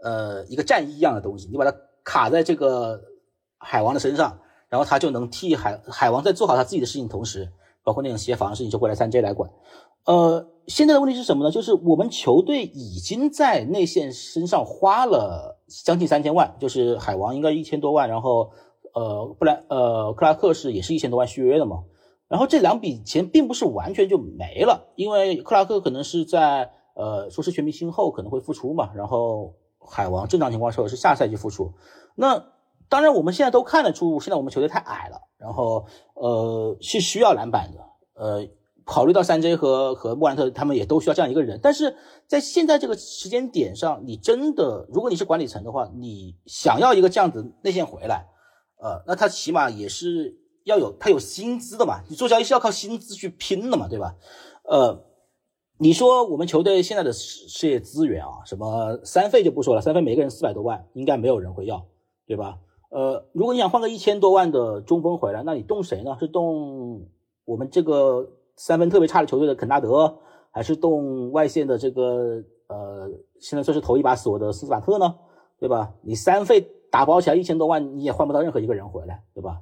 [0.01, 1.77] 呃一个战衣一样的东西，你把它
[2.07, 3.01] 卡在这个
[3.59, 4.39] 海王的身上，
[4.69, 7.51] 然后他就能替海海王在做好他自己的事情同时，
[7.83, 9.51] 包括那种协防的事情就会来三 J 来管，
[10.05, 11.51] 呃现在的问题是什么呢？
[11.51, 15.55] 就是我们球队已经在内线身上花了。
[15.85, 18.51] 将近三千万，就是海王应该一千多万，然后
[18.93, 21.83] 呃布莱呃克拉克是也是一千多万续约的嘛，
[22.29, 29.55] 然后这两笔钱并不是完全就没了，因为克拉克可能是在呃说是全明星后可能会复出嘛，然后
[29.89, 31.73] 海王正常情况下是下赛季复出，
[32.15, 32.45] 那
[32.89, 37.79] 当然我们现在都看得出，现在我们球队太矮了，然后呃是需要篮板的，
[38.13, 38.47] 呃。
[38.89, 48.27] 考虑到三 J 和和莫兰特他们也都需要这样一个人，但是在现在这个时间点上，你真的如果你是管理层的话，你想要一个这样子内线回来，
[48.81, 54.15] 呃，那他起码也是要有他有薪资的嘛，你做交易是要靠薪资去拼的嘛，对吧？
[54.63, 55.03] 呃，
[55.79, 61.85] 你说我们球队现在的事业资源啊，什么三费就不说了，三费每个人四百多万，应该没有人会要，
[62.25, 62.57] 对吧？
[62.89, 66.17] 呃，如果你想换个一千多万的中锋回来，那你动谁呢？
[66.19, 67.07] 是动
[67.45, 68.29] 我们这个？
[68.59, 70.17] 三分特别差的球队的肯纳德，
[70.49, 73.07] 还是动外线的这个呃，
[73.39, 75.13] 现在算是头一把锁的斯图亚特呢，
[75.59, 75.93] 对吧？
[76.01, 79.61] 你三费打包起来一千多万，你也换不到任何一个人回来，对吧？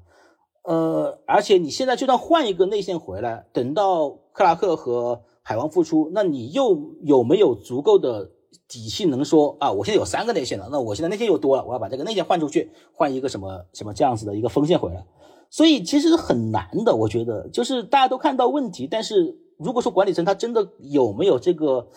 [0.64, 8.32] 呃，而且你现在就算换一个内线回来，等到克拉克和海王复出，那你又有没有足够的
[8.68, 9.72] 底气能说啊？
[9.72, 15.06] 我现在有三个内线了，那我现在内线又多了，我要把这个内线换出去，换一个什么什么这样子的一个锋线回来？
[15.52, 21.90] 所以其实很难的，我觉得就是大家都看到问题，但是如果说管理层他真的有没有这个，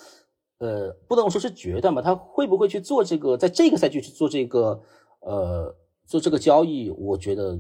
[0.59, 4.83] 呃，不能说是决断吧，他会不会去做这个，在这个赛季去做这个，
[5.21, 7.59] 呃，做这个交易，我觉得，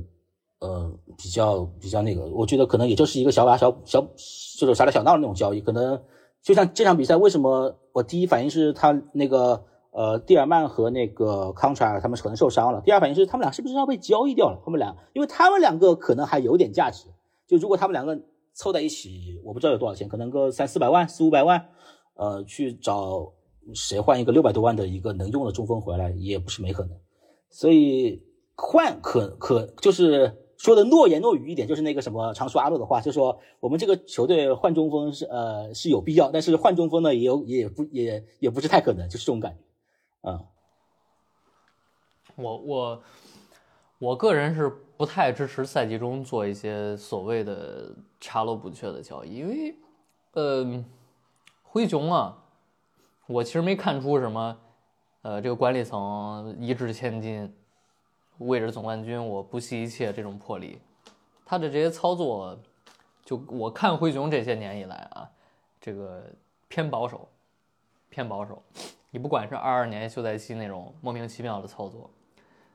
[0.60, 4.00] 呃，比较比较那个，我觉得可能也就是一个小打小小，
[4.58, 6.02] 就是小打小闹的那种交易，可能
[6.42, 9.64] 就像这场比赛，为什么我第一反应是他那个。
[9.90, 12.80] 呃，蒂尔曼和那个康查尔他们可能受伤了。
[12.82, 14.60] 第二反应是他们俩是不是要被交易掉了？
[14.64, 17.06] 他们俩，因为他们两个可能还有点价值。
[17.48, 18.16] 就如果他们两个
[18.52, 21.70] 凑在一起，我不知道有多少钱，可能个三四百万、四五百万，
[22.14, 23.32] 呃，去找
[23.74, 26.96] 谁换一个六百多万的一个能用的中锋回来，也不是没可能。
[27.50, 28.22] 所以
[28.54, 39.58] 换可可就是说的诺言诺语一点，就是那个什么常说阿诺的话，就说我们这个球队换中锋是呃是有必要，但是换中锋呢也有也不也也不是太可能，就是这种感觉。
[40.22, 40.44] 嗯，
[42.34, 43.02] 我我
[44.00, 49.76] 我个人是不太支持赛季中做一些所谓的查漏补缺的交易，因为，
[50.32, 50.84] 呃，
[51.62, 52.36] 灰熊啊，
[53.28, 54.58] 我其实没看出什么，
[55.22, 57.54] 呃，这个管理层一掷千金，
[58.38, 60.80] 为了总冠军我不惜一切这种魄力，
[61.44, 62.58] 他的这些操作，
[63.24, 65.30] 就我看灰熊这些年以来啊，
[65.80, 66.24] 这个
[66.68, 67.28] 偏保守，
[68.08, 68.62] 偏保守。
[69.10, 72.10] 你不管是二二年休赛期那种莫名其妙的操作，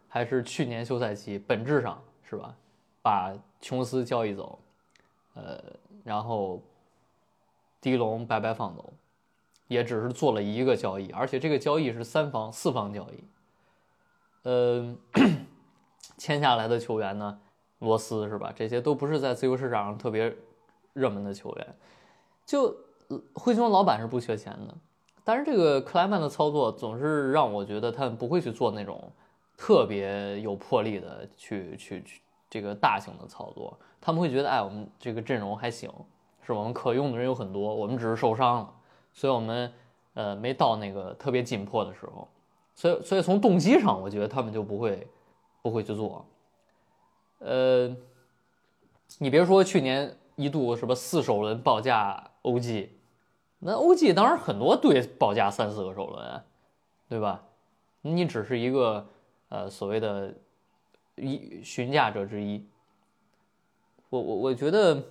[0.07, 2.55] 还是去年休赛期本质上是吧，
[3.01, 4.57] 把琼斯交易走，
[5.35, 5.63] 呃，
[6.03, 6.61] 然后
[7.79, 8.91] 迪龙白白放走，
[9.67, 13.23] 也只是做了一个交易，而且这个交易是三方四方交易，
[14.41, 14.95] 呃，
[16.17, 17.39] 签下来的球员呢，
[17.79, 18.53] 罗斯是吧？
[18.55, 20.33] 这些都不是在自由市场上特别
[20.93, 21.75] 热门的球员，
[22.45, 22.75] 就
[23.33, 24.75] 灰熊老板是不缺钱的。
[25.23, 29.11] 但是这个克莱曼的操作总是让我觉得他们不会去做那种
[29.55, 35.89] 特别有魄力的去去去这个大型的操作，他们会觉得哎，我们这个阵容还行，
[36.45, 38.73] 是我们可用的人有很多，我们只是受伤了，
[39.13, 39.73] 所以我们
[40.13, 42.27] 呃没到那个特别紧迫的时候，
[42.75, 45.07] 所以所以从动机上，我觉得他们就不会
[45.63, 46.23] 不会去做。
[47.39, 47.87] 呃，
[49.17, 52.89] 你别说去年一度什么四首轮报价 OG。
[53.59, 56.43] 那 OG 当然很多队报价三四个首轮，
[57.09, 57.43] 对吧？
[58.01, 59.07] 你只是一个
[59.47, 60.33] 呃所谓的
[61.15, 62.67] 一询价者之一。
[64.09, 65.01] 我我我觉得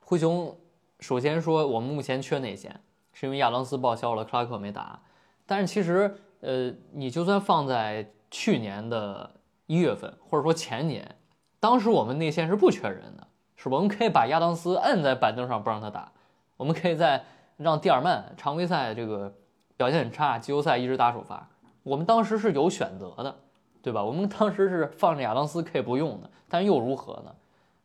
[0.00, 0.54] 灰熊
[1.00, 2.78] 首先说我们目前缺内线，
[3.14, 5.00] 是因为亚当斯报销了，克拉克没打。
[5.46, 9.30] 但是其实呃你就算放在去年的
[9.68, 11.14] 一月份，或者说前年，
[11.60, 13.76] 当时我们内线是不缺人的，是吧？
[13.76, 16.10] 我们可以把亚当斯摁在板凳上不让他打，
[16.56, 17.24] 我们可以在。
[17.58, 19.34] 让蒂尔曼常规赛这个
[19.76, 21.44] 表现很差，季后赛一直打首发。
[21.82, 23.36] 我们当时是有选择的，
[23.82, 24.00] 对吧？
[24.00, 27.34] 我们当时是放着亚当斯可以不用的，但又如何呢？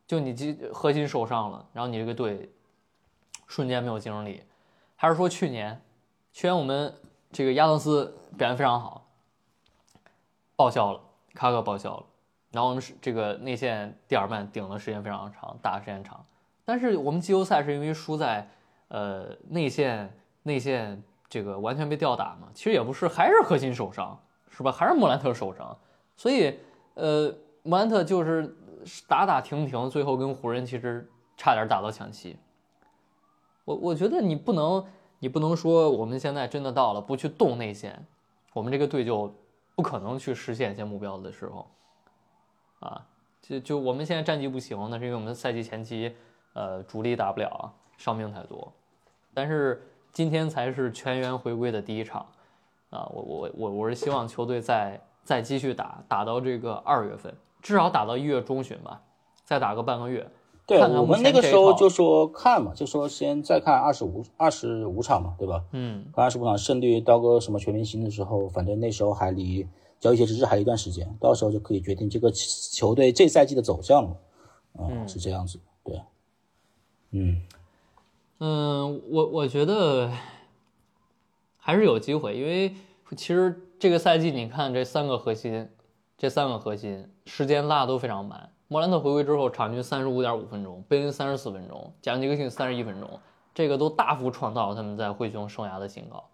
[0.06, 2.52] 就你这核心受伤了，然后你这个队
[3.48, 4.44] 瞬间没有竞争力，
[4.94, 5.82] 还是说去年，
[6.32, 6.94] 去年我们
[7.32, 9.08] 这个亚当斯表现非常好，
[10.54, 11.00] 报销了，
[11.34, 12.04] 卡克报销了，
[12.52, 16.24] 然后我们是这个内线蒂尔曼顶的时间非常长，打的时间长，
[16.64, 18.48] 但是我们季后赛是因为输在。
[18.88, 22.48] 呃，内线内线这个完全被吊打嘛？
[22.54, 24.16] 其实也不是，还是核心受伤，
[24.50, 24.70] 是吧？
[24.70, 25.76] 还是莫兰特受伤，
[26.16, 26.56] 所以
[26.92, 28.54] 呃，莫兰特就是
[29.08, 32.36] 打打停停，最后跟湖人其实差点打到抢七。
[33.64, 34.84] 我我觉得你不能，
[35.18, 38.06] 你不能说我们现在真的到了不去动内线，
[38.52, 39.34] 我们这个队就
[39.74, 41.70] 不可能去实现一些目标的时候，
[42.80, 43.06] 啊，
[43.42, 46.14] 就就我们现在战绩不行，那是因为我们赛季前期
[46.52, 48.72] 呃主力打不了，伤病太多。
[49.32, 49.82] 但是
[50.12, 52.24] 今天才是全员回归的第一场
[52.90, 53.04] 啊！
[53.12, 59.02] 我我我我是希望球队再再继续打，打到这个二月份，至少打到一月中旬吧，
[59.44, 60.30] 再打个半个月。
[60.66, 65.62] 对我们那个时候就说看嘛，就说先再看二十五二十五场嘛，对吧？
[65.72, 69.66] 嗯，看二十五场胜率到个什么全明星的时候，反正那时候还离
[70.00, 74.16] 交易截止日还有一段时间，到时候就可以决定这个球队这赛季的走向了。
[74.78, 76.00] 嗯，是这样子，对，
[77.10, 77.42] 嗯，
[78.38, 80.10] 嗯，我我觉得
[81.58, 82.74] 还是有机会，因为
[83.14, 85.68] 其实这个赛季你看这三个核心，
[86.16, 88.50] 这三个核心时间拉的都非常满。
[88.74, 93.08] 莫兰特回归之后，场均三十五点五分钟，贝恩三十四分钟，贾尼克逊三十一分钟，
[93.54, 96.24] 这个都大幅创造了他们在灰熊生涯的新高。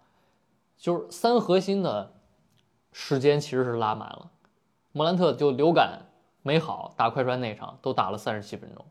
[0.79, 2.14] 就是三核心的
[2.92, 4.31] 时间其实是拉满了，
[4.92, 6.07] 莫兰特就流感
[6.40, 8.83] 没好，打快船那场都打了三十七分钟，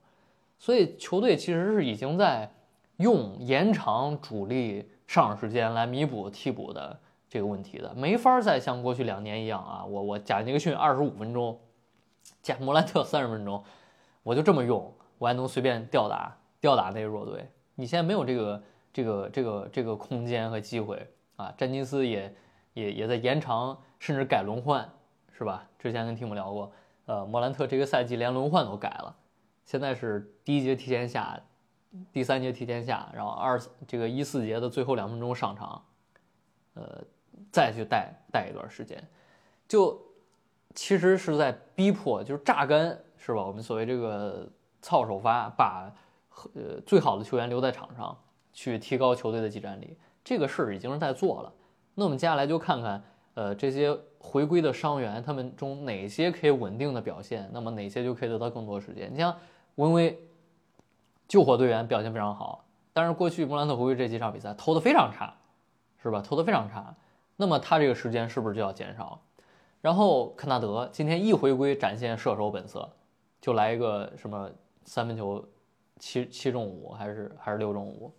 [0.59, 2.53] 所以球队其实是已经在
[2.97, 11.59] 用延长主力上场时间来弥补替补的这个问题的，没法再像过去两年一样啊，我我贾尼克逊二十五分钟，
[12.41, 13.63] 加莫兰特三十分钟，
[14.23, 17.49] 我就这么用，我还能随便吊打吊打那个弱队。
[17.75, 21.53] 你现在没有这个这个这个这个空间和机会啊！
[21.57, 22.35] 詹金斯也
[22.73, 24.89] 也也在延长，甚至改轮换，
[25.31, 25.65] 是吧？
[25.77, 26.71] 之前跟蒂姆聊过，
[27.05, 29.15] 呃，莫兰特这个赛季连轮换都改了，
[29.63, 31.39] 现在是第一节提前下，
[32.11, 35.81] 第三节提前下，然后二这个一四节的最后两分钟上场，
[36.73, 37.01] 呃，
[37.51, 39.01] 再去带带一段时间，
[39.67, 39.97] 就
[40.75, 43.43] 其实是在逼迫，就是榨干，是吧？
[43.43, 44.47] 我们所谓这个
[44.81, 45.91] 操首发，把
[46.53, 48.15] 呃最好的球员留在场上，
[48.53, 51.51] 去提高球队的技战力，这个事儿已经是在做了。
[51.95, 53.03] 那我们接下来就看看，
[53.33, 59.11] 呃，这些回归的伤员，他们中哪些可以稳定的表现，那么哪些就可以得到更多时间。
[59.11, 59.35] 你像
[59.75, 60.17] 文威，
[61.27, 65.33] 救火队员表现非常好，但是过去莫兰特回归这几场比赛投的非常差，
[66.01, 66.21] 是吧？
[66.21, 66.95] 投的非常差，
[67.35, 69.19] 那么他这个时间是不是就要减少？
[69.81, 72.89] 然后肯纳德今天一回归展现射手本色，
[73.39, 74.49] 就来一个什么
[74.83, 75.43] 三分球
[75.99, 78.11] 七七中五还是还是六中五，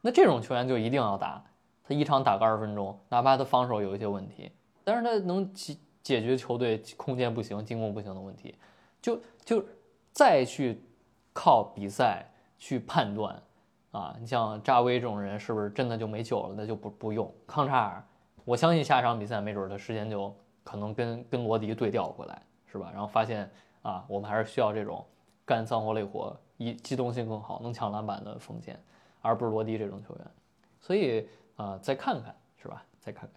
[0.00, 1.44] 那这种球员就一定要打，
[1.84, 4.50] 他一场打个二十分钟，哪怕他防守有一些问题，
[4.82, 8.54] 但是他能解解决球队空间不行、进攻不行的问题，
[9.00, 9.64] 就就
[10.12, 10.82] 再去
[11.32, 12.24] 靠比赛
[12.58, 13.40] 去判断
[13.90, 16.54] 啊，你像扎威这种人是不是真的就没救了？
[16.56, 18.04] 那就不不用康查尔，
[18.44, 20.34] 我相信下一场比赛没准他时间就
[20.66, 22.90] 可能跟跟罗迪对调回来，是吧？
[22.92, 23.48] 然后发现
[23.82, 25.06] 啊，我们还是需要这种
[25.44, 28.82] 干脏活累活、一机动性更好、能抢篮板的锋线，
[29.22, 30.26] 而不是罗迪这种球员。
[30.80, 32.84] 所以啊、再看看是吧？
[32.98, 33.30] 再看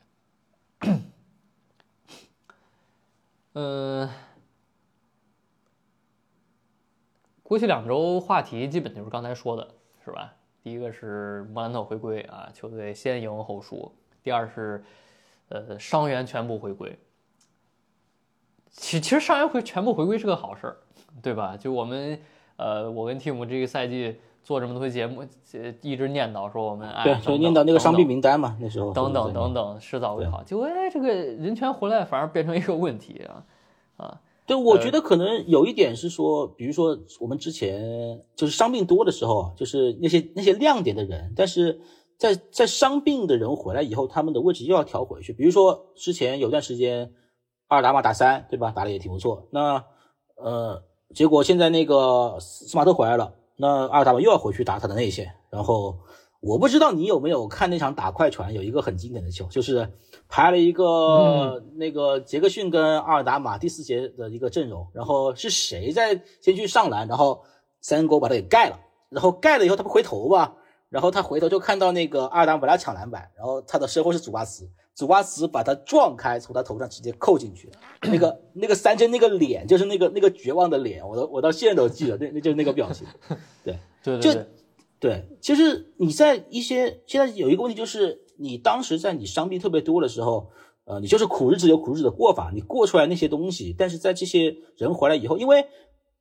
[0.80, 1.02] 看。
[3.54, 4.10] 嗯，
[7.44, 10.34] 过去两周话题基本就是刚才说的，是吧？
[10.64, 13.92] 第一个是莫兰特回归啊，球队先赢后输；
[14.24, 14.84] 第二是
[15.50, 16.98] 呃伤员全部回归。
[18.72, 20.78] 其其实上一回全部回归是个好事儿，
[21.22, 21.58] 对吧？
[21.58, 22.20] 就我们
[22.58, 25.22] 呃，我跟蒂姆这个赛季做这么多节目，
[25.54, 30.44] 呃一直念叨说我们哎，对，等所以念叨那个伤病名单嘛，那时候等等等等，迟早会好。
[30.44, 33.44] 结果哎，这个人权回来反而变成一个问题啊
[33.98, 34.22] 啊！
[34.46, 41.80] 对，我觉得可能有一点是说，比如说我们之前就是伤病多的时候啊，就是那些那些亮点的人，但是
[42.18, 45.34] 在在伤病的人回来以后，他们的位置又要调回去。
[45.34, 47.14] 比如说之前有段时间
[47.70, 48.72] 阿尔达玛打三，对吧？
[48.76, 49.48] 打的也挺不错。
[49.52, 49.84] 那
[50.36, 50.84] 呃，
[51.16, 55.98] 结果现在那个斯斯马特回来了，那阿尔达玛又要回去打他的内线，然后。
[56.42, 59.92] 我不知道你有没有看那场打快船，有一个很经典的球，就是
[60.30, 67.44] 排了一个、那个杰克逊跟阿尔达马第四节的一个阵容，然后是谁在先去上篮，然后
[67.82, 68.80] 三勾把他给盖了，
[69.10, 70.56] 然后盖了以后他不回头吧，
[70.88, 74.66] 然后他回头就看到那个阿尔达玛本来抢篮板，然后他的身后是祖巴茨，
[75.00, 83.08] 祖巴茨把他撞开，从他头上直接扣进去，那个 那个三针那个脸就是那个那个绝望的脸，我都我到现在都记得，那那就是那个表情，
[83.64, 83.80] 对。
[84.04, 84.48] 就对对对，
[85.00, 90.50] 对，其实你在一些现在有一个问题，就是你当时在你伤病特别多的时候，
[90.84, 95.66] 呃，你就是苦日子有苦日子的过法，你过出来那些东西，但是在这些人回来以后，因为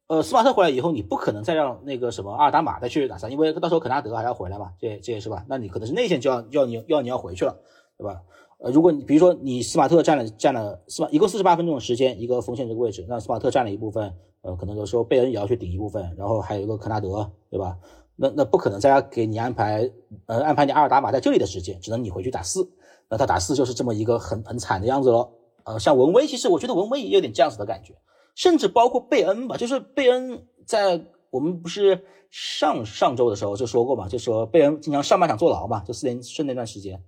[0.09, 5.45] 呃斯马特回来以后，你不可能再让那个什么阿尔达玛再去打三，因为到时候肯纳德还要回来嘛，这这也是吧？
[5.49, 7.61] 那你可能是内线就要就要你要你要回去了，
[7.97, 8.23] 对吧？
[8.59, 17.79] 呃，如果你比如说你斯马特占了占了斯马一共四十八分钟的时间一个锋线这个位置，那斯马特占了一部分，呃，可能有时候贝恩也要去顶一部分，然后还有一个科纳德，对吧？
[18.17, 19.89] 那那不可能再给你安排，
[20.27, 22.69] 呃，安排你阿尔达玛在这里的时间，只能你回去打四，
[23.09, 25.33] 那他打四就是这么一个很很惨的样子咯。
[25.63, 27.95] 呃，像文威，其实我觉得文威也有点这样子的感觉，
[28.35, 31.01] 甚至包括贝恩吧，就是贝恩在
[31.31, 37.01] 我们不是上上周的时候就说过嘛，就说贝恩经常上半场坐牢嘛，就四连胜那段时间。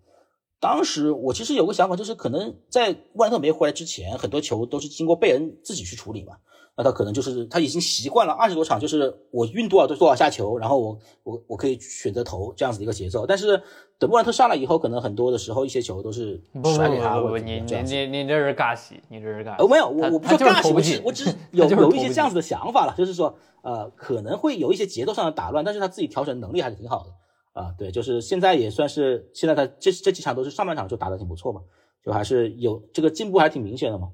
[0.61, 6.35] 当时我其实有个想法，就是可能在万特没回来之前，很多球都是经过贝恩自己去处理嘛。
[6.77, 13.27] 那他可能就是他已经习惯了二十多场，就是我运多少多多少下球，然后我我我可以选择投这样子的一个节奏。
[13.27, 13.61] 但是
[13.99, 16.41] 等莫兰特上来以后，可能很多的时候一些球都是
[16.77, 17.61] 甩给他，不不不，或者你。
[17.61, 19.63] 你你你这是尬戏，你这是尬戏。
[19.63, 27.11] 呃，没有，我我不是说尬戏，我只 我只是有有一些这样子的想法了，就是说，呃，可能会有一些节奏上的打乱，但是他自己调整能力还是挺好的
[27.53, 31.61] 啊、对，就是现在也算是现在他这这几场都是上半场就打得挺不错嘛，
[32.05, 34.11] 就还是有这个进步还挺明显的嘛，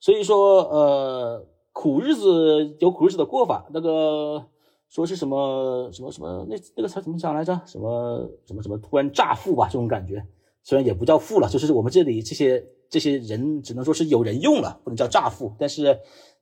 [0.00, 4.44] 所以说，呃，苦日子有苦日子的过法，那个
[4.88, 7.60] 说是什么什么什么那那个词怎么讲来着？
[7.64, 10.26] 什么什么什么突然乍富吧，这种感觉，
[10.64, 15.96] 虽然也不叫富了，就是我们这里这些这些人只能说是有人用了，不能叫乍富，但是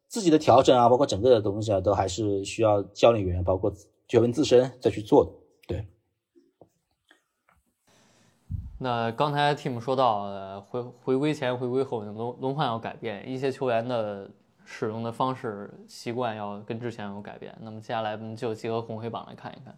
[0.09, 3.71] 自己的调整啊，包括整个的东西啊，都还是需要教练员，包括
[4.09, 5.31] 球员自身再去做的。
[5.67, 5.87] 对，
[8.79, 14.31] 那刚才 Tim 说到，呃，回回归前、回归后轮轮换要改变，一些球员的
[14.65, 17.53] 使用的方式、习惯要跟之前有改变。
[17.61, 19.77] 那么接下来我们就结合红黑榜来看一看。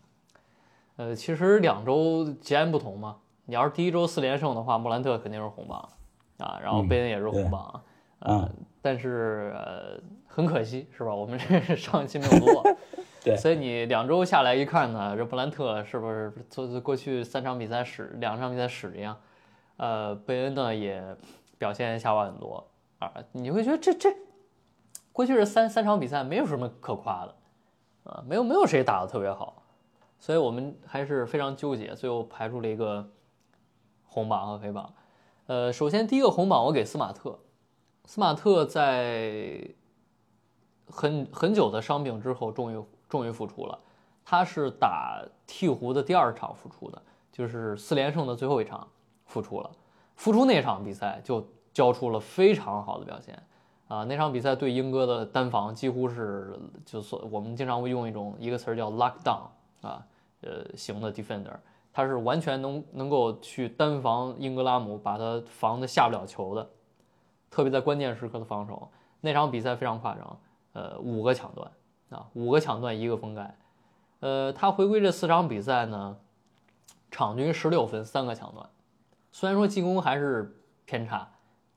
[0.97, 3.17] 呃，其实两周截然不同嘛。
[3.47, 5.89] 你要是第一周四连胜的话，莫兰特肯定是红榜
[6.37, 7.83] 啊，然后嗯贝恩也是红榜，
[8.19, 8.51] 呃，嗯
[8.83, 11.15] 但是呃很可惜是吧？
[11.15, 12.63] 我们这上一期没有做，
[13.23, 19.17] 对所以你两周下来一看呢，这布兰特是不是做过去三场比赛史两场比赛史一样？
[19.77, 21.03] 呃，贝恩呢也
[21.59, 22.67] 表现下滑很多
[22.99, 24.15] 啊，你会觉得这这
[25.13, 27.35] 过去这三三场比赛没有什么可夸的
[28.11, 29.63] 啊，没有没有谁打得特别好，
[30.19, 33.07] 所以我们还是非常纠结，最后排出了一个
[34.05, 34.93] 红榜和黑榜。
[35.47, 37.39] 呃，首先第一个红榜我给斯马特，
[38.07, 39.63] 斯马特在
[40.87, 43.79] 很很久的伤病之后，终于终于复出了。
[44.25, 48.89] 他是打鹈鹕的第二场复出的，就是四连胜的最后一场
[49.27, 49.71] 复出了。
[50.15, 53.43] 复出那场比赛就交出了非常好的表现
[53.89, 54.05] 啊！
[54.05, 59.49] 那场比赛对英哥的单防几乎是，就所我们经常会用一种一个词儿叫 lock down
[59.81, 60.07] 啊，
[60.43, 61.57] 呃型的 defender，
[61.93, 66.71] 他是完全能能够去单防英格拉姆，把他防的下不了球的，
[67.51, 68.89] 特别在关键时刻的防守。
[69.23, 70.41] 那场比赛非常夸张，
[70.75, 71.69] 呃，五个抢断
[72.11, 73.57] 啊，五个抢断一个封盖。
[74.21, 76.17] 呃，他回归这四场比赛呢，
[77.11, 78.69] 场均十六分，三个抢断。
[79.33, 80.55] 虽然说进攻还是
[80.85, 81.29] 偏差，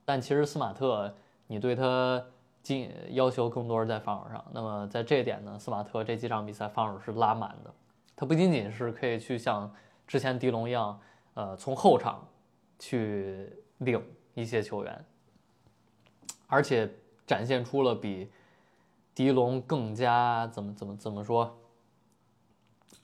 [0.03, 1.15] 但其实斯马特
[1.47, 2.21] 你对他
[2.61, 4.43] 进要求更多是在防守上。
[4.51, 7.73] 那么在这一点呢，斯马特这几场比赛防守是拉满的。
[8.15, 9.73] 他不仅仅是可以去像
[10.05, 10.99] 之前迪龙一样，
[11.35, 12.27] 呃，从后场
[12.77, 14.03] 去领
[14.33, 15.05] 一些球员，
[16.47, 16.89] 而且
[17.25, 18.29] 展现出了比
[19.15, 21.59] 迪龙更加怎么怎么怎么说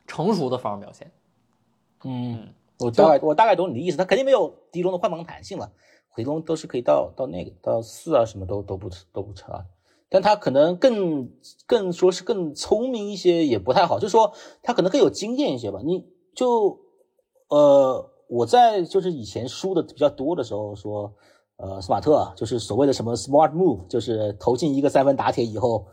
[0.08, 1.12] 成熟的防守表现。
[2.04, 5.72] 嗯，我大概我大概懂你的意思，他肯定没有狄龙的换防弹性了，
[6.10, 9.66] 回龙都是可以到到那个到四啊，什么都都不都不差，
[10.08, 11.30] 但他可能更
[11.66, 14.34] 更说是更聪明一些也不太好，就是说
[14.64, 15.80] 他可能更有经验一些吧。
[15.84, 16.80] 你就
[17.50, 21.14] 呃，我在就是以前输的比较多的时候说，
[21.62, 25.86] 呃，斯马特，就是所谓的什么 smart move，就是投进一个三分打铁以后，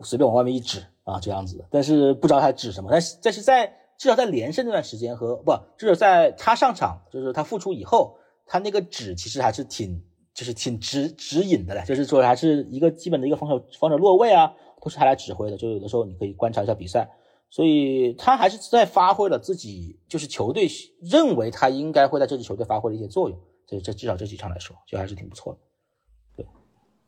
[0.00, 10.02] 随便往外面一指啊这样子，但是不知道他指什么，但是但是在至少在连胜那段时间和不，至少在他上场，就是他复出以后，他那个指其实还是挺
[10.34, 14.52] 就是挺指指引的嘞，就是说还是一个基本的一个防守防守落位啊，
[14.82, 17.08] 都是他来指挥的，就有的时候你可以观察一下比赛。
[17.48, 20.66] 所以他还是在发挥了自己就是球队
[21.00, 23.38] 认为他应该会在这支球队发挥的一些作用。
[23.66, 25.58] 这这至少这几场来说，就还是挺不错的。
[26.36, 26.46] 对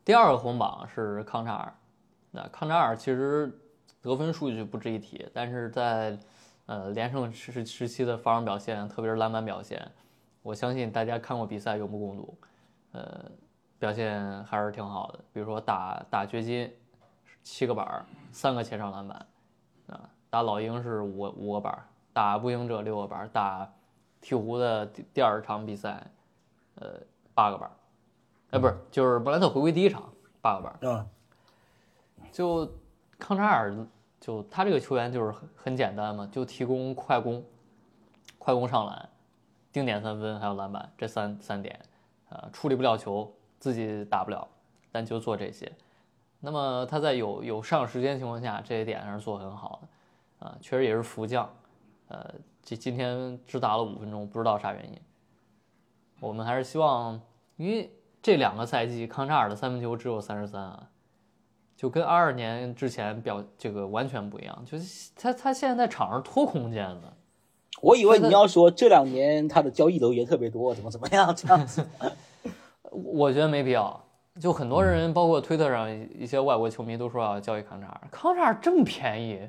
[0.05, 1.75] 第二个红榜是康查尔，
[2.33, 3.51] 那康查尔其实
[4.03, 6.19] 得分数据不值一提，但是在
[6.67, 9.91] 呃连胜时时期的防守表现，特别是篮板表现，
[10.43, 12.39] 我相信大家看过比赛有目共睹，
[12.93, 13.31] 呃，
[13.79, 15.21] 表现还是挺好的。
[15.33, 16.73] 比如说打打掘金
[17.43, 19.27] 七个板，三个前场篮板，
[19.87, 23.73] 啊，打老鹰是五五个板，打步行者六个板，打
[24.21, 26.11] 鹈鹕的第二场比赛，
[26.81, 27.01] 呃
[27.35, 27.73] 八个板儿。
[28.51, 30.03] 哎，不是，就是布莱特回归第一场
[30.41, 31.07] 八个板儿，嗯
[32.33, 32.71] 就
[33.19, 33.75] 康查尔，
[34.21, 37.45] 就他这个球员就是很很简单嘛，就提供快攻、
[38.39, 39.09] 快攻上篮、
[39.73, 41.79] 定点三分还有篮板这三三点，
[42.29, 44.47] 呃，处理不了球，自己打不了，
[44.93, 45.71] 但就做这些。
[46.41, 51.51] 那么他在有有上场时间情况下，这一点还是做得很好的，啊、确实也是福将，
[52.09, 55.01] 呃，这今天只打了五分钟，不知道啥原因。
[56.21, 57.21] 我们还是希望，
[57.57, 57.91] 因为
[58.21, 60.89] 这两个赛季康查尔的三分球只有三十三啊，
[61.77, 67.13] 就跟二二年之前表这个完全不一样，就是他他现在在场上拖空间的，
[67.81, 71.87] 我以为你要说这两年他的交易流也特别多，怎么怎么样这样子。
[72.91, 74.05] 我觉得没必要。
[74.41, 79.49] 就很多人，包括推特上一些外国球迷都说要交易康查尔，康查尔这么便宜，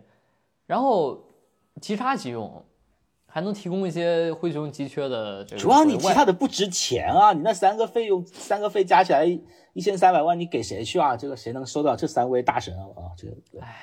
[0.66, 1.24] 然后
[1.80, 2.64] 即插即用，
[3.30, 5.62] 还能提供一些灰熊急缺的这个。
[5.62, 9.24] 主要你其他的不值钱啊，你那三个费用三个费加起来
[9.74, 11.16] 一千三百万，你给谁去啊？
[11.16, 12.84] 这个谁能收到这三位大神啊？
[12.98, 13.34] 啊，这个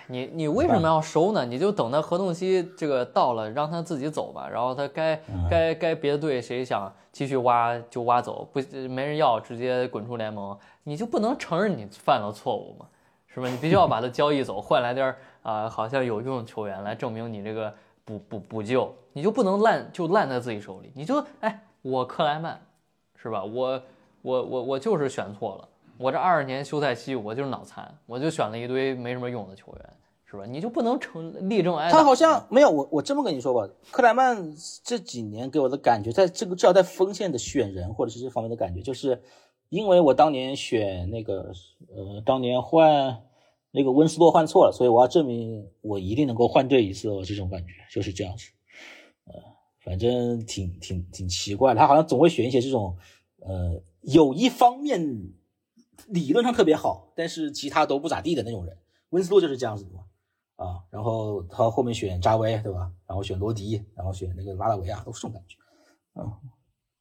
[0.08, 1.46] 你你为什么要收呢？
[1.46, 4.48] 你就等他合同期这个到了，让他自己走吧。
[4.48, 12.86] 然后他该嗯该该别的队谁想继续挖就挖走，不没人要直接滚出联盟，你就不能承认你犯了错误吗？
[13.28, 13.48] 是吧？
[13.48, 17.72] 你必须要把他交易走，换来点儿啊、好像有用的球员来证明你这个
[18.06, 20.90] 补补补救，你就不能烂就烂在自己手里。
[20.94, 22.58] 你就哎，我克莱曼
[23.16, 23.44] 是吧？
[23.44, 23.82] 我
[24.22, 25.68] 我我我就是选错了。
[25.98, 29.92] 我这二二年休赛期我就是脑残，我就选了一堆没什么用的球员，
[30.24, 30.44] 是吧？
[30.46, 31.98] 你就不能成立正挨打？
[31.98, 34.54] 他好像没有我，我这么跟你说吧，克莱曼
[34.84, 39.20] 这几年给我的感觉，在这个至少在锋线的选人或者是这方面的感觉，就是
[39.70, 41.50] 因为我当年选那个
[41.88, 43.20] 呃，当年换
[43.76, 48.46] 那个温斯洛换错了，所以我要证明我一定能够换对一次，我，这种感觉就是这样子。
[49.26, 49.34] 呃，
[49.84, 52.96] 反正挺挺挺奇怪的，他好像总会选一些这种
[53.40, 55.30] 呃，有一方面
[56.06, 58.78] 理论上特别好，但是其他都不咋地的那种人。
[59.10, 60.00] 温斯洛就是这样子的嘛。
[60.56, 62.90] 啊，然后他后面选扎威，对吧？
[63.06, 65.58] 然后选罗迪，然后选那个拉拉维亚，都是这种感觉。
[66.18, 66.32] 啊，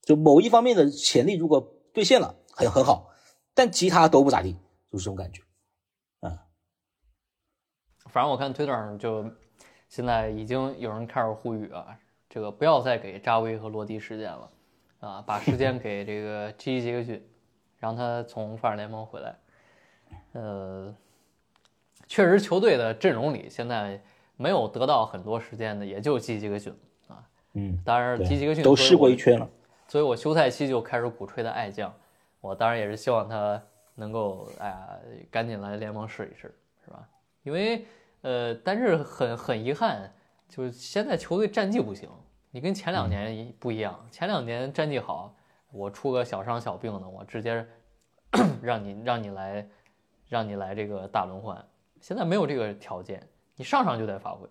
[0.02, 3.08] 就某一方面的潜力如果兑现了，很很好，
[3.54, 4.58] 但其他都不咋地，
[4.92, 5.42] 就是这种感觉。
[8.16, 9.30] 反正我看推特上就
[9.90, 11.86] 现在已经有人开始呼吁啊，
[12.30, 14.50] 这个不要再给扎威和罗迪时间了，
[15.02, 17.22] 啊，把时间给这个 基杰克逊，
[17.78, 19.36] 让他从发展联盟回来。
[20.32, 20.96] 呃，
[22.08, 24.02] 确实球队的阵容里现在
[24.38, 26.74] 没有得到很多时间的，也就基杰克逊
[27.10, 27.20] 啊。
[27.52, 29.46] 嗯，当然，对基杰克逊都试过一圈了。
[29.90, 31.94] 所以我休赛期就开始鼓吹的爱将，
[32.40, 33.62] 我当然也是希望他
[33.94, 34.90] 能够哎呀
[35.30, 37.06] 赶紧来联盟试一试，是吧？
[37.44, 37.86] 因为
[38.26, 40.12] 呃，但是很很遗憾，
[40.50, 42.10] 就是现在球队战绩不行，
[42.50, 45.36] 你跟前两年一不一样，前两年战绩好，
[45.72, 47.64] 我出个小伤小病的，我直接
[48.64, 49.70] 让你让你来
[50.28, 51.64] 让你来这个大轮换，
[52.02, 53.22] 现在没有这个条件，
[53.56, 54.50] 你上场就得发挥，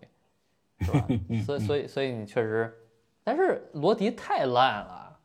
[0.78, 1.06] 是吧？
[1.44, 2.72] 所以所以所以你确实，
[3.24, 5.18] 但是罗迪太烂了。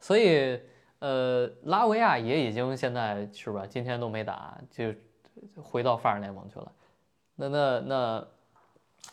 [0.00, 0.60] 所以，
[0.98, 3.64] 呃，拉维亚也已经现在是吧？
[3.68, 4.92] 今天都没打，就
[5.62, 6.72] 回到发展联盟去了。
[7.40, 8.26] 那那那，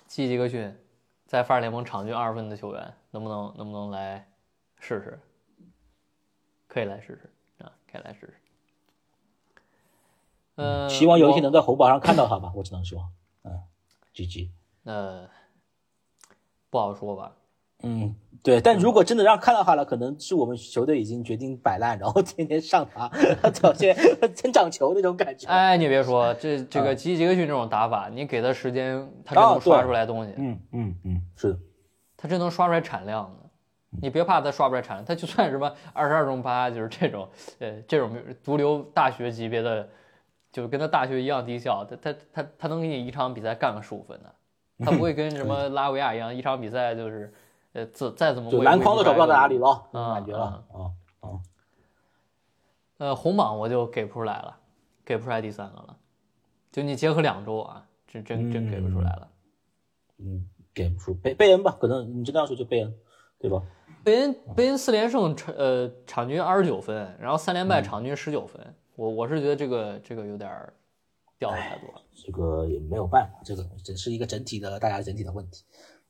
[0.08, 0.76] 基杰克逊
[1.28, 4.28] 在法尔联盟场均二十分的球员，能不能能不能来
[4.80, 5.20] 试试？
[6.68, 8.34] 可以来试试啊，可以来试试。
[10.56, 13.08] 呃，希望有一天能在红榜上看到他吧，我只能说，
[13.44, 13.62] 嗯
[14.16, 14.50] ，GG。
[14.86, 15.30] 呃，
[16.72, 17.36] 不好说吧。
[17.84, 23.08] 嗯，对，但如果真的让看到他了，可能是我们球队已经决定摆烂，然后天天上他，
[23.42, 23.96] 他 表现
[24.34, 25.48] 增长球那种感觉。
[25.48, 30.34] 哎，你别说，这 这个吉吉克逊这种打法，你给他时间，他真啊能刷出来东西。
[30.38, 31.60] 嗯嗯嗯，是的，
[32.18, 33.50] 他真能刷出来产量的。
[34.02, 37.28] 你别怕他刷不出来产量，他就算什么二十二中八，就是这种，
[37.60, 38.12] 呃，这种
[38.44, 39.88] 毒瘤大学级别的，
[40.52, 44.36] 就跟他大学一样低效，他他他他能给你一场比赛干个十五分的，
[44.84, 47.34] 他不会跟什么拉维亚一样，一场比赛就是，
[47.76, 49.58] 呃，再再怎么篮筐都找不到在哪里。
[49.58, 50.80] 了，感觉了啊
[51.20, 51.28] 啊。
[52.98, 54.58] 呃，红榜我就给不出来了，
[55.04, 55.98] 给不出来第三个了，
[56.72, 59.30] 就你结合两周啊，真真真给不出来了。
[60.20, 62.96] 嗯，给不出贝贝恩吧，可能你这样说就贝恩，
[63.38, 63.62] 对吧？
[64.06, 70.74] 贝恩贝恩四连胜场呃场均二十九分，然后三连败场均十九分，我我是觉得这个这个有点儿
[71.38, 72.02] 掉的太多了。
[72.16, 75.66] 这个也没有办法，这个只是一个整体的大家整体的问题。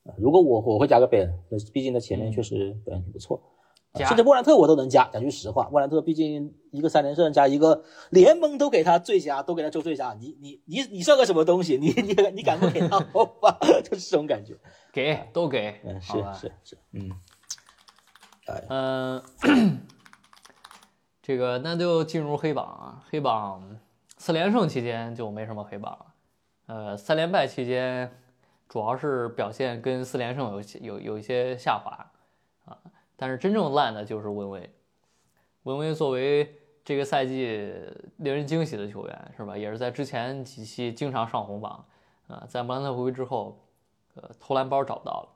[0.06, 3.40] 呃如果我我会加个贝恩，那毕竟他前面确实表现挺不错。
[3.98, 11.78] 甚至莫兰特我都能加，讲句实话，莫兰特毕竟一个三连胜加一个联盟都给他最佳，都给他周最佳，你你你你算个什么东西？
[11.78, 13.56] 你你你敢不给他 好吧？
[13.82, 14.54] 就是这种感觉。
[14.92, 17.10] 给都给嗯，，是是是，嗯，
[18.68, 19.22] 嗯、
[21.22, 23.78] 这个那就进入黑榜啊，黑榜
[24.18, 26.06] 四连胜期间就没什么黑榜了，
[26.66, 28.10] 呃，三连败期间
[28.68, 32.10] 主要是表现跟四连胜有有有一些下滑
[32.64, 32.78] 啊，
[33.16, 34.70] 但是真正烂的就是文威，
[35.62, 37.72] 文威作为这个赛季
[38.16, 41.84] 令人惊喜的球员是吧，也是在之前几期经常上红榜
[42.26, 43.58] 啊，在莫兰特回归之后，
[44.14, 45.28] 呃，投篮包找不到了。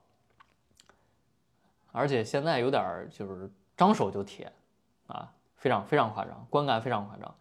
[1.93, 4.51] 而且现在有点就是张手就铁，
[5.07, 7.33] 啊，非常非常夸张，观感非常夸张。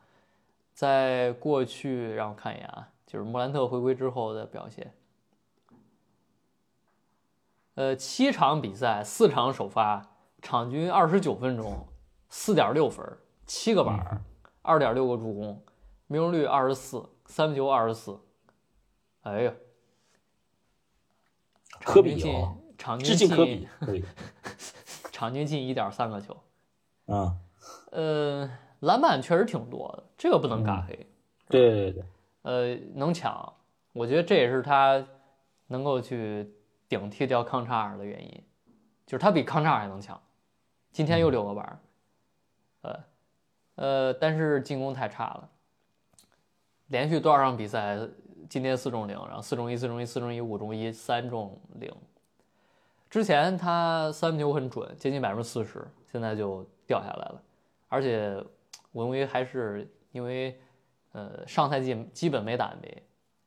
[0.73, 4.93] 在过去让我看一眼啊，就是莫兰特回归之后的表现。
[7.81, 10.07] 呃，七场比赛，四场首发，
[10.43, 11.89] 场均二十九分钟，
[12.29, 13.03] 四点六分，
[13.47, 14.23] 七个板，
[14.61, 15.65] 二点六个助攻，
[16.07, 18.21] 命中率二十四，三分球二十四。
[19.23, 19.55] 哎呀，
[21.83, 24.05] 科比进哦，场致均进敬科比，
[25.11, 26.37] 场均进一点三个球。
[27.07, 27.35] 啊，
[27.93, 28.47] 呃，
[28.81, 31.07] 篮板确实挺多的，这个不能尬黑。
[31.49, 32.05] 对对对，
[32.43, 33.51] 呃，能抢，
[33.95, 35.03] 我觉得这也是他
[35.69, 36.53] 能够去
[36.91, 38.45] 顶替掉康查尔的原因，
[39.07, 40.21] 就是他比康查尔还能强。
[40.93, 41.79] 今天又六个板儿，
[42.83, 43.05] 呃，
[43.77, 45.49] 呃，但是进攻太差了，
[46.89, 47.99] 连续多少场比赛，
[48.49, 51.91] 今天四中零，然后四中一、四中一、四中一、五中一、三中零。
[53.09, 57.43] 之前他三分球很准，接近百分之四十，现在就掉下来了，
[57.89, 58.45] 而且
[58.93, 60.61] 我认为还是因为。
[61.13, 62.99] 呃，上赛季基本没打 NBA，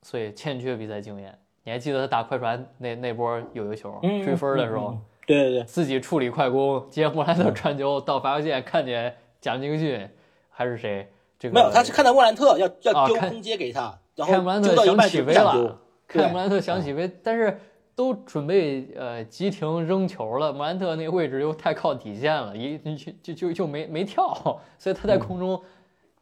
[0.01, 1.39] 所以欠缺比赛经验。
[1.64, 10.07] 你还记得他打快船那那波有一球嗯追分的时候，对对对，自己处理快攻，接莫兰特传球到罚球线，看见贾金逊
[10.49, 11.07] 还是谁？
[11.39, 17.59] 这个没有，他是看到莫兰特要要丢空接给他，然看莫兰特后丢到一想起飞半就不想丢了，，看对莫兰特想起飞，但是
[17.95, 25.61] 都准备呃急停扔球了，莫兰特那个位置又太靠底线了，一就就就就没没跳，所以他在空中。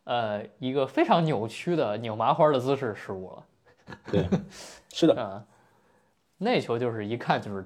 [0.03, 3.43] 呃，一个非常扭曲的扭麻花的姿势失误了。
[4.11, 4.27] 对，
[4.93, 5.45] 是的，啊，
[6.37, 7.65] 那球就是一看就是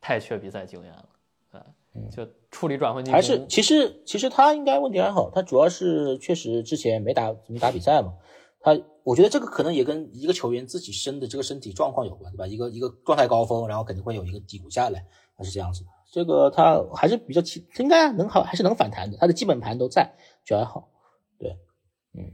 [0.00, 1.08] 太缺比赛经验了，
[1.52, 1.66] 啊，
[2.10, 8.14] 就处理转换进攻还是其实其实他应该问题还好，他主要是确实之前没打没打比赛嘛，
[8.60, 12.46] 他我觉得这个可能也跟一个球员自己身的这个身体状况有关，对吧？
[12.46, 15.04] 一个一个状态高峰，然后肯定会有一个低谷下来，
[15.36, 15.90] 他是这样子的。
[16.10, 20.88] 这个他还是比较起，应该能好，还是能反弹的，他的基本盘都在，就还好。
[21.38, 21.56] 对，
[22.14, 22.32] 嗯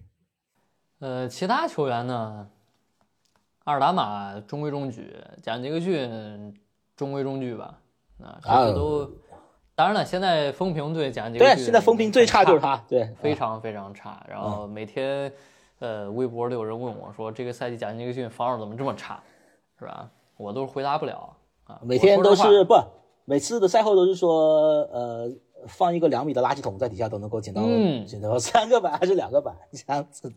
[1.01, 2.49] 呃，其他球员呢，
[3.64, 6.54] 阿尔达玛中规中矩，贾尼克逊
[6.96, 7.78] 中规中矩吧，
[8.22, 9.10] 啊，这都。
[9.76, 14.24] 当然了，现在风评对贾尼克对，逊现在风评最差就是他，对，非常非常差。
[14.28, 15.32] 然后每天，
[15.80, 19.20] 呃，微博都有人问我说，这个赛季贾尼克逊防守怎么这么差，
[19.78, 20.08] 是吧？
[20.36, 21.34] 我都回答不了
[21.64, 21.80] 啊。
[21.82, 22.74] 每天都是不，
[23.24, 25.28] 每次的赛后都是说，呃，
[25.66, 30.32] 放一个两米的垃圾桶在底下都能够捡到，嗯捡到三个板还是两个板这样子。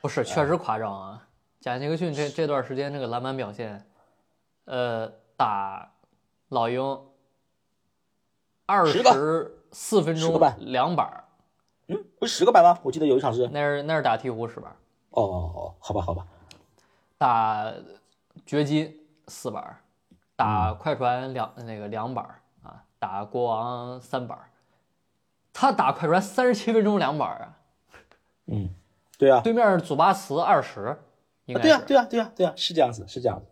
[0.00, 1.27] 不是，确实夸张啊！
[1.60, 3.84] 贾尼克逊这这段时间这个篮板表现，
[4.64, 5.92] 呃，打
[6.48, 7.00] 老鹰
[8.66, 11.24] 二十四分钟两板儿，
[11.88, 12.78] 嗯，不是十个板吗？
[12.82, 14.70] 我记得有一场是，那是那是打鹈鹕十板，
[15.10, 16.26] 哦哦哦，好吧好吧，
[17.18, 17.72] 打
[18.46, 19.80] 掘金四板儿，
[20.36, 24.44] 打嗯快船两那个两板儿啊，打国王三板儿。
[25.52, 27.58] 他打快船三十七分钟两板儿啊，
[28.46, 28.70] 嗯，
[29.18, 30.96] 对啊，对面祖巴茨二十，
[31.48, 33.46] 应该是对啊对啊对啊对啊，是这样子是这样子，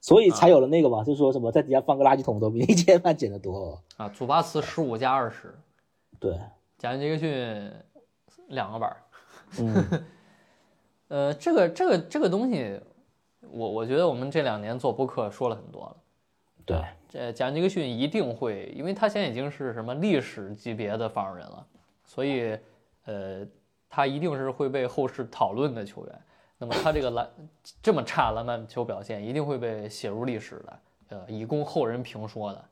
[0.00, 3.82] 所以才有了那个嘛，就说什么在底下放个垃圾桶都比一千万捡的多。
[3.96, 5.58] 啊，祖巴茨十五加二十，
[6.20, 6.38] 对，
[6.76, 7.72] 贾杰克逊
[8.48, 8.96] 两个板儿。
[9.58, 10.04] 嗯，
[11.08, 12.78] 呃，这个这个这个东西，
[13.50, 15.96] 我我觉得我们这两年做播客说了很多了。
[16.66, 21.66] 对，这贾杰克逊一定会，因为他现在已经是什么历史级别的防守人了，
[22.04, 22.58] 所以
[23.06, 23.46] 呃，
[23.88, 26.20] 他一定是会被后世讨论的球员。
[26.58, 27.30] 那么他这个篮
[27.80, 30.80] 这么差篮板球表现，一定会被写入历史的，
[31.10, 32.64] 呃，以供后人评说的。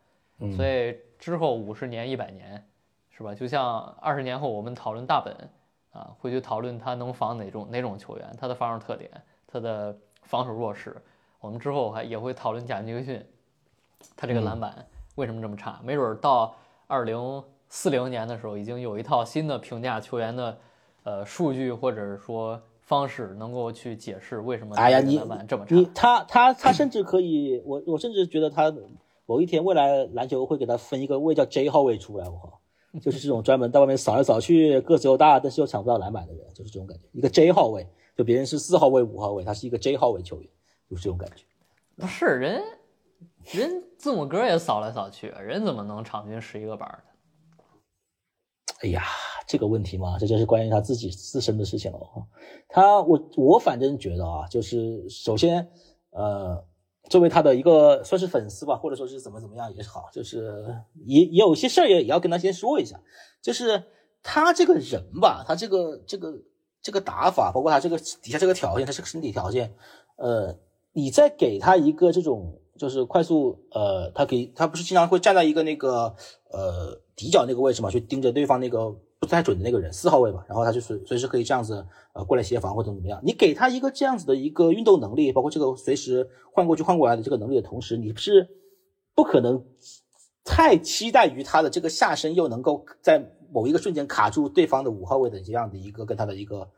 [0.56, 2.62] 所以之后五十年、一百年，
[3.10, 3.34] 是吧？
[3.34, 5.34] 就像二十年后我们讨论大本
[5.92, 9.10] 啊，会去讨论他能防哪种哪种球员，他的防守特点，
[9.46, 10.94] 他的防守弱势。
[11.40, 13.24] 我们之后还也会讨论贾尼克逊，
[14.14, 14.84] 他这个篮板
[15.14, 15.80] 为什么这么差？
[15.82, 16.54] 没准儿到
[16.86, 20.58] 二零四零年的时候，已经有一套新的评价球员的
[21.04, 25.20] 呃数据或者说方式，能够去解释为什么哎呀，你。
[25.68, 28.72] 你他他他甚至可以，我我甚至觉得他
[29.26, 32.60] 某一天未来篮球会给他分一个位叫 J 号位出来，我靠，
[33.02, 37.02] 就是这种专门到外面扫来扫去，个子又大，但是又抢不到篮板的人，就是这种感觉。
[37.12, 40.48] 一个 J 号位，就别人是四号位、五号位，他是一个 J 号位球员，
[40.88, 41.44] 就是这种感觉。
[41.96, 42.62] 不是人，
[43.42, 47.64] 人字母哥也扫来扫去，人怎么能场均十一个板呢？
[48.82, 49.02] 哎呀，
[49.46, 52.00] 这个问题嘛，这就是关于他自己自身的事情了。
[52.68, 55.68] 他我我反正觉得啊，就是首先，
[56.10, 56.64] 呃，
[57.08, 60.64] 作为他的一个算是粉丝吧，或者说是怎么怎么样也好，就是
[61.06, 63.00] 也也有些事儿也也要跟他先说一下，
[63.40, 63.84] 就是
[64.22, 66.34] 他这个人吧，他这个这个
[66.82, 69.72] 这个打法，包括他这个底下这个条件，他这个身体条件，
[70.16, 70.58] 呃，
[70.92, 76.14] 你再给他一个这种就是快速，呃，他给他不是经常会站在一个那个
[76.50, 83.18] 呃底角那个位置嘛，去盯着对方那个不太准的那个人，四号位吧，然后他就是随时可以这样子呃过来协防或者怎么样。
[83.24, 88.46] 你给他一个这样子的一个运动能力，包括这个随时换过去换过来的这个能力的同时，你是
[89.14, 89.64] 不可能
[90.44, 96.68] 太期待于他的这个下身又能够在某一个瞬间卡住对方的五号位的这样的一个跟他的一个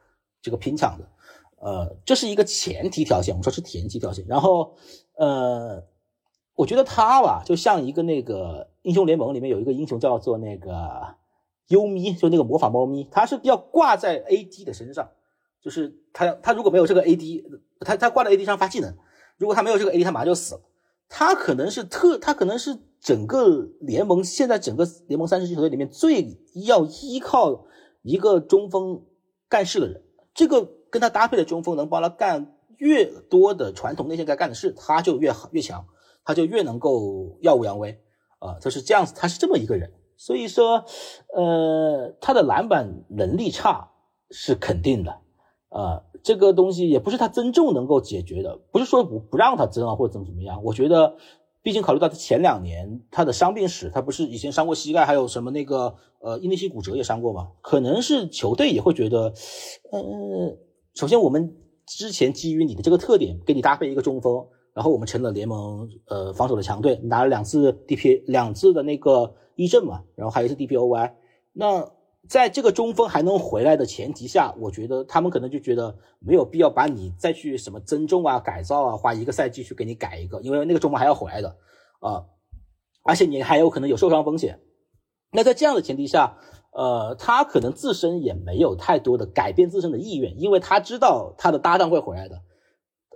[0.40, 1.04] 这个拼抢的。
[1.60, 4.24] 呃，这是一个前提条件，我们说是前提条件。
[4.28, 4.76] 然后
[5.16, 5.82] 呃，
[6.54, 11.16] 我觉得他吧，就像一个那个英雄联盟里面有一个英雄叫做那个。
[11.68, 15.08] 优咪就那个魔法猫咪，它是要挂在 AD 的身上，
[15.62, 17.44] 就是他他如果没有这个 AD，
[17.80, 18.94] 他他挂在 AD 上发技能，
[19.36, 20.60] 如果他没有这个 AD，他马上就死了。
[21.10, 27.64] 他可能是特，他可能是整个联盟现在整个联盟三十支球队里面最要依靠
[28.02, 29.02] 一个中锋
[29.48, 30.02] 干事的人。
[30.34, 35.86] 这个跟他搭配的中锋能帮他干越多的传统内线该干的事，他就越好越强，
[36.24, 37.98] 他就越能够耀武扬威
[38.38, 39.90] 啊，他是这样子，他是这么一个人。
[40.18, 40.84] 所以说，
[41.32, 43.92] 呃，他的篮板能力差
[44.30, 45.12] 是肯定的，
[45.68, 50.60] 啊，这个东西也不是他增重能够解决的，不是说不不让他增啊或者怎么怎么样。
[50.64, 51.16] 我觉得，
[51.62, 59.32] 毕竟考虑到他前两年他的伤病史，他不是以前伤过膝盖，还有什么那个呃应内系骨折也伤过嘛，可能是球队也会觉得，
[59.92, 60.58] 呃，
[60.94, 61.56] 首先我们
[61.86, 69.36] 之前基于你的这个特点，给你搭配一个中锋，然后我们成了联盟呃防守的强队，拿了两次 DP 两次的那个。
[69.58, 71.14] 一阵嘛，然后还有一次 DPOY，
[71.52, 71.90] 那
[72.28, 81.56] 在这个中锋还能回来的前提下，我觉得他们可能就觉得没有必要把你再去什么增重啊、改造啊，花一个赛季去给你改一个，因为那个中锋还要回来的
[81.98, 82.26] 啊，
[83.02, 84.60] 而且你还有可能有受伤风险。
[85.32, 86.38] 那在这样的前提下，
[86.70, 92.42] 呃，他可能自身也没有太多的改变自身的意愿，因为他知道他的搭档会回来的，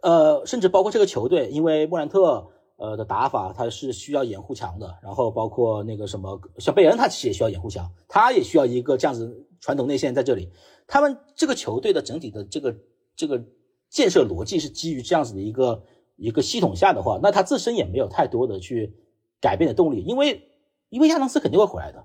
[0.03, 2.49] 呃，甚至包括这个球队，因为莫兰特。
[2.83, 10.51] 呃的打法，他是需要掩护墙的，然后包括那个什么，像贝恩他其实也需要掩护墙，他也需要一个这样子传统内线在这里。
[10.89, 12.77] 他们这个球队的整体的这个
[13.15, 13.41] 这个
[13.89, 15.85] 建设逻辑是基于这样子的一个
[16.17, 18.93] 一个系统下的话，那他自身也没有太多的去
[19.41, 20.43] 改变的动力，因为
[20.89, 21.99] 因为亚当斯肯定会回来的，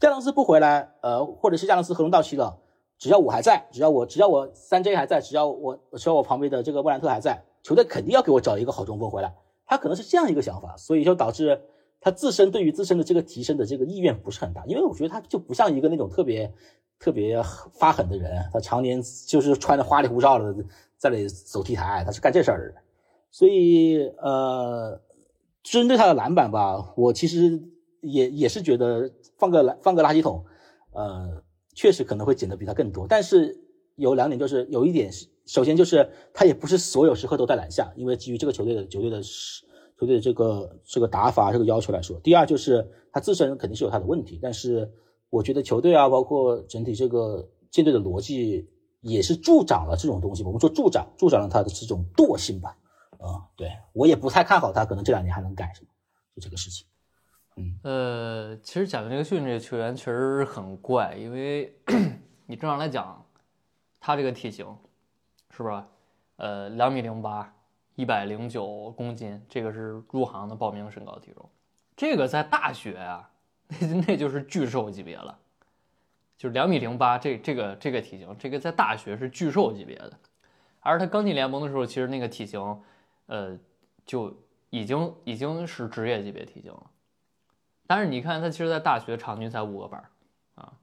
[0.00, 2.58] 亚当斯不回来，呃，或者是亚当斯合同到期了，
[2.98, 9.32] 只要我还在，只要我只要我三 J 还在，只要我只要我旁边的这个莫兰特还在，球队肯定要给我找一个好中锋回来。
[9.66, 11.60] 他可能是这样一个想法，所以就导致
[12.00, 16.52] 他自身对于自身的这个提升的这个意愿不是很大，因为我觉得他就不像一个那种特别
[16.98, 17.42] 特别
[17.74, 20.54] 发狠的人，他常年就是穿着花里胡哨的
[20.96, 22.80] 在那里走 T 台，他是干这事儿的。
[23.30, 25.00] 所以呃，
[25.62, 27.60] 针对他的篮板吧，我其实
[28.00, 30.44] 也也是觉得放个放个垃圾桶，
[30.92, 31.42] 呃，
[31.74, 33.06] 确实可能会捡的比他更多。
[33.08, 33.58] 但是
[33.96, 35.26] 有两点，就是有一点是。
[35.46, 42.18] 首先就是他也不是所有时刻都在篮下，因为基于这个球队的球队的球队的这个这个打法这个要求来说。
[42.20, 44.92] 第二就是他自身肯定是有他的问题，但是
[45.30, 48.68] 我觉得球队啊，包括整体这个舰队的逻辑
[49.00, 50.42] 也是助长了这种东西。
[50.42, 52.76] 我们说助长助长了他的这种惰性吧。
[53.18, 55.88] 啊，对我也不太看好他，可能这两年还能改什么，
[56.34, 56.86] 就这个事情。
[57.56, 61.74] 嗯，呃，其实贾维尼克逊这个球员确实很怪，因为
[62.46, 63.24] 你正常来讲，
[64.00, 64.66] 他这个体型。
[65.56, 65.82] 是不是？
[66.36, 67.50] 呃，两米零八，
[67.94, 71.48] 一百零九公斤，这个是入行的报名身高体重。
[71.96, 73.30] 这个在大学啊，
[73.68, 75.38] 那那就是巨兽级别了，
[76.36, 80.12] 就是两米零八，这这个这个体型，这个在大学是巨兽级别的。
[80.80, 82.82] 而他刚进联盟的时候，其实那个体型，
[83.24, 83.58] 呃，
[84.04, 84.36] 就
[84.68, 86.90] 已经已经是职业级别体型了。
[87.86, 90.74] 但是你看他，其实，在大学场均才五个板儿啊，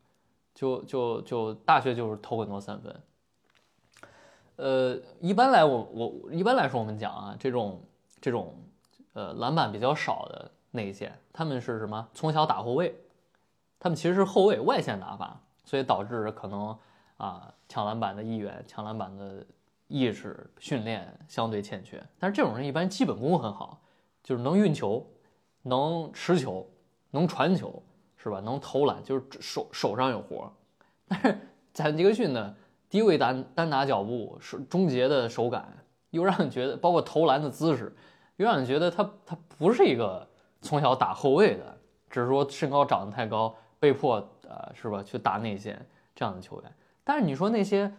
[0.56, 3.00] 就就就大学就是投很多三分。
[4.56, 7.82] 呃，一般来我我一般来说我们讲啊，这种
[8.22, 8.56] 这种
[9.14, 12.08] 呃篮板比较少的内线，他们是什么？
[12.14, 12.96] 从小打后卫，
[13.80, 16.78] 他们其实是后卫外线打法，所以导致可能
[17.18, 19.46] 啊抢篮板的意愿、抢篮板的
[19.88, 22.02] 意识训练相对欠缺。
[22.20, 23.82] 但是这种人一般基本功很好，
[24.24, 25.06] 就是能运球、
[25.64, 26.70] 能持球、
[27.10, 27.82] 能传球，
[28.18, 28.40] 是吧？
[28.40, 30.54] 能投篮，就是手手上有活。
[31.08, 31.38] 但是
[31.74, 32.56] 贾尼克逊呢？
[32.94, 35.68] 低位单单打脚步是终结的手感，
[36.12, 37.92] 又让你觉得，包括投篮的姿势，
[38.36, 40.30] 又让你觉得他他不是一个
[40.62, 41.76] 从小打后卫的，
[42.08, 44.18] 只是说身高长得太高，被迫
[44.48, 45.84] 呃是吧去打内线
[46.14, 46.72] 这样的球员。
[47.04, 47.92] 但是你说那些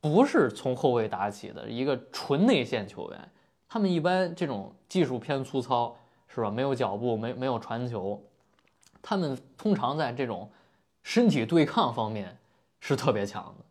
[0.00, 3.30] 不是从后卫打起的一个纯内线球员，
[3.68, 6.50] 他们一般这种技术偏粗糙是吧？
[6.50, 8.20] 没有脚步，没没有传球，
[9.00, 10.50] 他们通常在这种
[11.04, 12.36] 身体对抗方面
[12.80, 13.64] 是特别强的。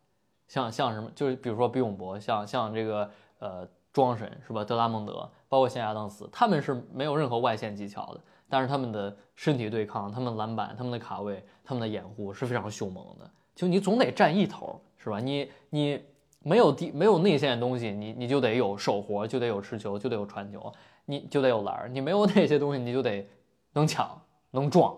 [0.52, 4.62] 像像什么，就是比如说比永博，像像这个呃庄神是吧？
[4.62, 13.30] 德拉蒙德，包括像亚当斯，他们是没有任何外线技巧的，但是他们的身体对抗、他们篮板、他们的卡位、他们的掩护是非常凶猛的。
[13.54, 15.18] 就你总得占一头，是吧？
[15.18, 16.04] 你你
[16.40, 20.70] 没有地没有内线的东西，你你就得有手活，就得有持球，就得有传球，
[21.06, 21.88] 你就得有篮儿。
[21.88, 23.26] 你没有那些东西，你就得
[23.72, 24.94] 能抢、能撞、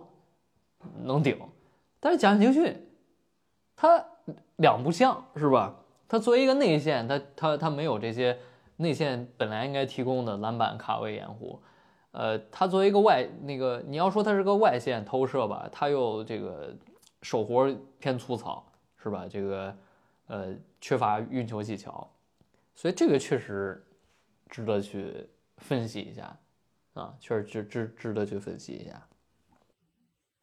[1.05, 1.39] 能顶。
[2.01, 2.77] 但是贾斯汀逊，
[3.77, 4.05] 他
[4.57, 5.75] 两不像是吧？
[6.09, 8.39] 他作为一个内线，他他他没有这些
[8.77, 11.61] 内线本来应该提供的篮板、卡位、掩护。
[12.13, 16.73] 呃，他作为一个外那个，你要说他是个外线投射吧，他又这个
[17.23, 18.65] 手活偏粗糙，
[19.03, 19.27] 是吧？
[19.29, 19.77] 这个
[20.29, 22.09] 呃缺乏运球技巧，
[22.75, 23.85] 所以这个确实
[24.49, 26.39] 值得去分析一下
[26.93, 29.05] 啊，确实值值值得去分析一下。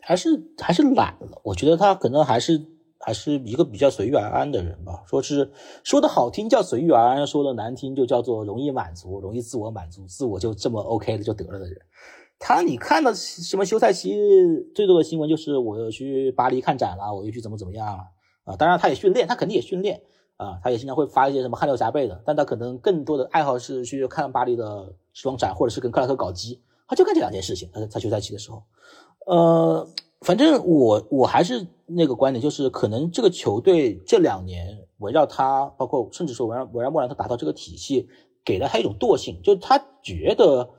[0.02, 2.62] 还是还是懒了，我觉得他可能还是
[3.02, 5.04] 还是一个比较随遇而安的人吧。
[5.06, 5.52] 说是
[5.84, 11.78] 说的好听叫随遇而安，说的难听就叫做容易满足，容易自我满足，自我就这么 OK 的就得了的人。
[12.40, 14.16] 他你看到什么休赛期
[14.74, 18.04] 最多的新闻就是我又去巴黎看展了，我又去怎么怎么样了
[18.46, 18.56] 啊？
[18.56, 20.02] 当然他也训练，他肯定也训练
[20.38, 27.70] 啊，他也经常会发一些什么汗流浃背的，但他可能更多的爱好是去看巴黎的时装展，或者是跟克莱克搞基，他就干这两件事情。
[27.72, 28.64] 他在休赛期的时候。
[29.28, 29.88] 呃，
[30.22, 38.08] 反正我我还是那个观点，就是可能这个球队这两年围绕他，包括甚至说围绕围绕莫兰特打造这个体系，
[38.46, 40.70] 给了他一种惰性，就是他觉得，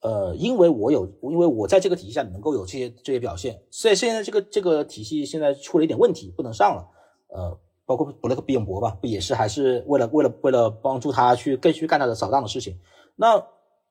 [0.00, 6.86] 呃，因为我有，因为我在这个体系下能够有这些这些表现，所以现在这个这个体系现在出了一点问题，不能上了。
[7.28, 12.78] 呃，包括布莱克比永博吧，不也是还是为了为了为了帮助他去更去干他的扫荡的事情？
[13.16, 13.44] 那。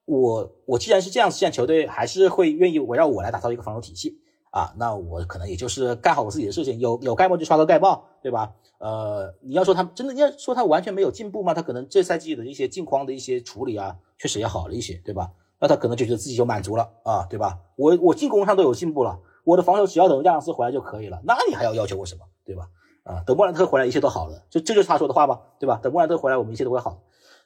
[0.05, 4.17] 我我既然是这样，现在球队还是会愿意围绕我来打造一个防守体系
[4.53, 8.53] 啊，那我可能也就是干好我自己的事情，有有盖帽就刷个盖帽，对吧？
[8.77, 11.55] 呃，你要说他真的，你要说他完全没有进步吗？
[11.55, 15.31] 他可能这赛季的一些镜框的一些处理啊，确实也好了一些，对吧？
[15.59, 17.57] 那他可能就觉得自己就满足了啊，对吧？
[17.77, 22.67] 我我进攻上都有进步了，我的防守只要等亚当斯回来就可以了，那你还要要求我什么，对吧？
[23.03, 25.79] 啊，等莫兰特回来一切都好了，就这就是他说的话吧，对吧？
[25.81, 27.01] 等莫兰特回来，我们一切都会好。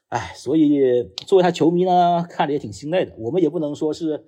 [0.10, 3.14] 哎，所以作为他球迷呢，看着也挺心累的。
[3.18, 4.26] 我们也不能说是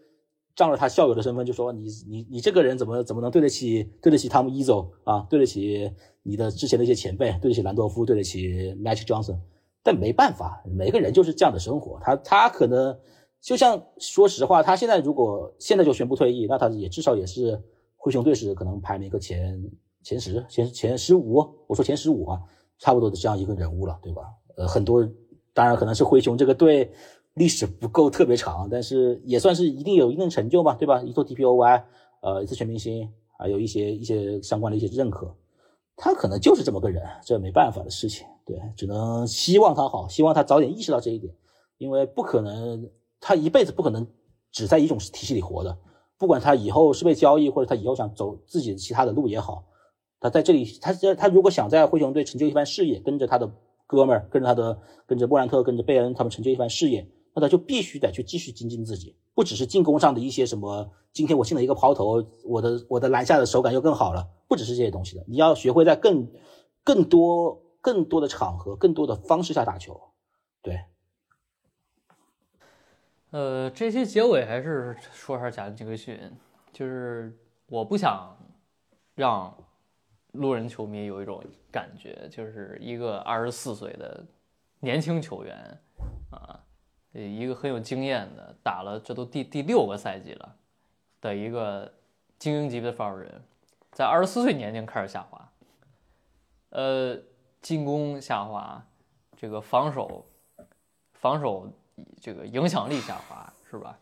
[0.55, 5.89] 仗着他校友的身份，就说你你你这个人怎么怎么能对得起对得起汤姆伊佐啊，对得起
[6.23, 9.39] 你的之前的一些前辈，对得起兰多夫，对得起 Magic Johnson。
[9.81, 11.99] 但没办法，每个人就是这样的生活。
[12.03, 12.97] 他他可能
[13.41, 17.61] 就像说实话，他现在如果现在就宣布退役，那他也至少也是
[17.95, 19.63] 灰熊队史可能排名个前
[20.03, 21.37] 前十、前前十五。
[21.67, 22.41] 我说前十五啊，
[22.77, 24.23] 差不多的这样一个人物了，对吧？
[24.57, 25.09] 呃，很多。
[25.51, 26.89] 当然，可能是灰熊这个队
[27.39, 31.01] 历史不够特别长，但是也算是一定有一定成就嘛，对吧？
[31.01, 31.83] 一座 DPOY，
[32.21, 35.33] 呃，一次全明星，还有一些一些相关的一些认可，
[35.95, 41.33] 他可能就是这么个人，这没办法的事情，对，只能希望他好，希望他早点意识到这一点，
[41.77, 42.89] 因为不可能，
[43.21, 44.05] 他一辈子不可能
[44.51, 45.77] 只在一种体系里活的，
[46.17, 49.63] 不管他以后是被交易，或者他以后想走自己的其他的路也好，
[50.19, 53.49] 他在这里，他他如果想在灰熊队成就一番事业，跟着他的。
[53.91, 66.31] 哥们儿跟着他的，跟着莫兰特，跟着贝恩，他们成就一番事业，那他就必须得去继续精进自己，不只是进攻上的一些什么，今天我进了一个抛投，我的我的篮下的手感又更好了，不只是这些东西的，你要学会在更
[66.83, 69.99] 更多更多的场合、更多的方式下打球。
[70.61, 70.85] 对，
[73.31, 76.19] 呃，这些结尾还是说下贾杰克逊，
[76.73, 78.37] 就是我不想
[79.15, 79.55] 让。
[80.33, 84.23] 路人球迷有一种感觉，就是一个二十四岁的
[84.79, 85.81] 年轻球员，
[86.29, 86.63] 啊，
[87.11, 90.55] 一个很有经验的，打了这都第第六个赛季了
[91.21, 91.91] 的一个
[92.37, 93.41] 精英级别的防守人，
[93.91, 95.51] 在二十四岁年龄开始下滑，
[96.69, 97.17] 呃，
[97.61, 98.83] 进攻下滑，
[99.35, 100.25] 这个防守
[101.13, 101.71] 防守
[102.21, 103.99] 这个影响力下滑，是吧？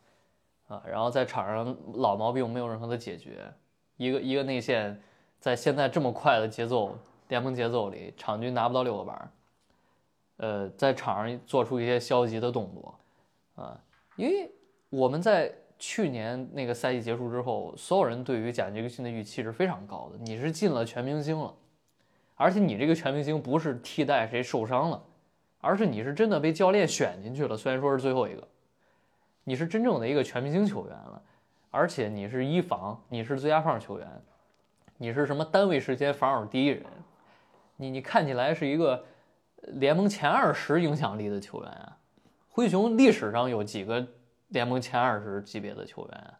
[0.67, 3.51] 啊，然后在场上老毛病没有任何的解决，
[3.95, 5.01] 一个一个内线。
[5.39, 6.97] 在现在这么快的节奏
[7.27, 9.31] 联盟节奏里，场均拿不到六个板
[10.37, 12.99] 呃，在场上做出一些消极的动作，
[13.55, 13.79] 啊，
[14.15, 14.51] 因为
[14.89, 20.17] 我们在去年那个赛季结束之后，所有人对于贾尼克逊的预期是非常高的。
[20.19, 21.53] 你是进了全明星了，
[22.35, 25.03] 而且你这个全明星不是替代谁受伤了，
[25.59, 27.57] 而是你是真的被教练选进去了。
[27.57, 28.47] 虽然说是最后一个，
[29.43, 31.21] 你是真正的一个全明星球员了，
[31.71, 34.07] 而且你是一防，你是最佳防守球员。
[34.97, 36.83] 你是什么单位时间防守第一人？
[37.75, 39.05] 你你看起来是一个
[39.73, 41.97] 联盟前二十影响力的球员啊！
[42.49, 44.05] 灰熊历史上有几个
[44.47, 46.39] 联盟前二十级别的球员啊？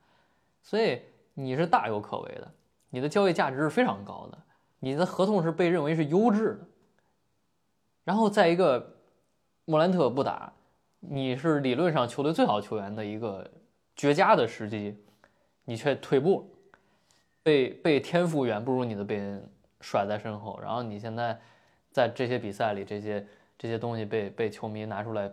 [0.62, 1.02] 所以
[1.34, 2.52] 你是大有可为的，
[2.90, 4.38] 你的交易价值是非常高的，
[4.80, 6.68] 你的合同是被认为是优质的。
[8.04, 8.96] 然后在一个
[9.66, 10.52] 莫兰特不打，
[11.00, 13.50] 你是理论上球队最好球员的一个
[13.96, 14.98] 绝佳的时机，
[15.66, 16.54] 你却退步。
[17.44, 19.50] 被被天赋远不如你的贝恩
[19.80, 21.40] 甩在身后，然后你现在
[21.98, 23.26] 在这些比赛里，这些
[23.58, 25.32] 这些东西被被球迷拿出来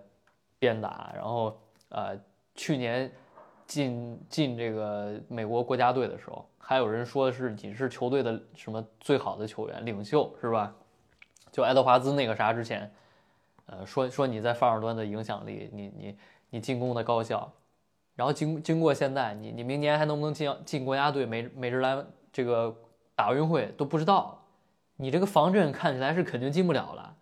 [0.59, 1.61] 鞭打，然后
[1.91, 2.19] 呃，
[2.55, 3.13] 去年
[3.67, 10.75] 进进这个美国国家队的时候，还有人说是你是球队的什么最好的球员领袖是吧？
[11.53, 12.91] 就爱德华兹那个啥之前，
[13.67, 17.53] 呃，说说你在防守端的影响力，你你你进攻的高效，
[18.17, 22.75] 然后经经过现在，你你明年还能不能进进国家队美美职篮这个
[23.15, 24.44] 打奥运会都不知道，
[24.97, 27.17] 你这个防阵看起来是肯定进不了了，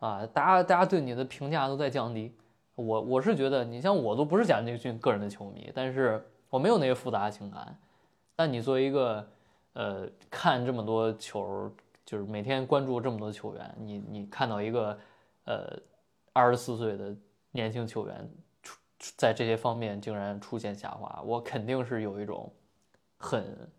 [0.00, 2.34] 啊，大家大家对你的评价都在降低。
[2.74, 7.78] 我我是觉得，你像我都不是贾尼克逊个人的球迷，但是我没有那些复杂的情感。
[8.34, 9.28] 但你作为一个
[9.74, 11.70] 呃看这么多球，
[12.06, 14.98] 就是每天关注这么多球员，你你看到一个
[15.44, 15.78] 呃
[16.32, 17.14] 二十四岁的
[17.50, 18.30] 年轻球员
[18.62, 18.78] 出
[19.16, 22.50] 在这些方面竟然出现下滑，我肯定是有一种
[23.18, 23.70] 很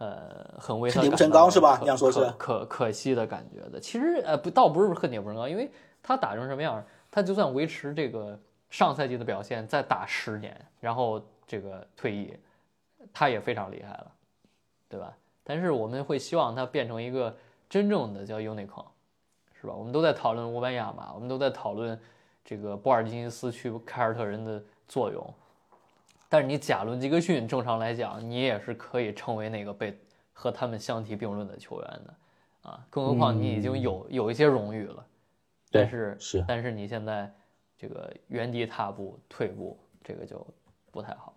[0.00, 3.78] 呃很为他恨铁不成钢是吧你想说是可可可惜的感觉的。
[3.78, 5.70] 其实呃不倒不是恨铁不成钢，因为
[6.02, 8.38] 他打成什么样，他就算维持这个
[8.70, 12.34] 上赛季的表现，再打十年，然后这个退役，
[13.12, 14.12] 他也非常厉害了，
[14.88, 15.14] 对吧？
[15.44, 17.36] 但是我们会希望他变成一个
[17.68, 18.86] 真正的叫 unicorn，
[19.60, 19.74] 是吧？
[19.74, 21.98] 我们都在讨论乌班亚马，我们都在讨论
[22.42, 25.34] 这个波尔津吉斯去凯尔特人的作用。
[26.30, 29.98] 但是你贾伦·杰克逊，正常来讲，你也是可以成为那个被
[30.32, 32.14] 和他们相提并论的球员的
[32.70, 32.86] 啊。
[32.88, 35.04] 更何况你已经有有一些荣誉了，
[35.72, 37.34] 但是是但是你现在
[37.76, 40.46] 这个原地踏步、退步，这个就
[40.92, 41.34] 不太好。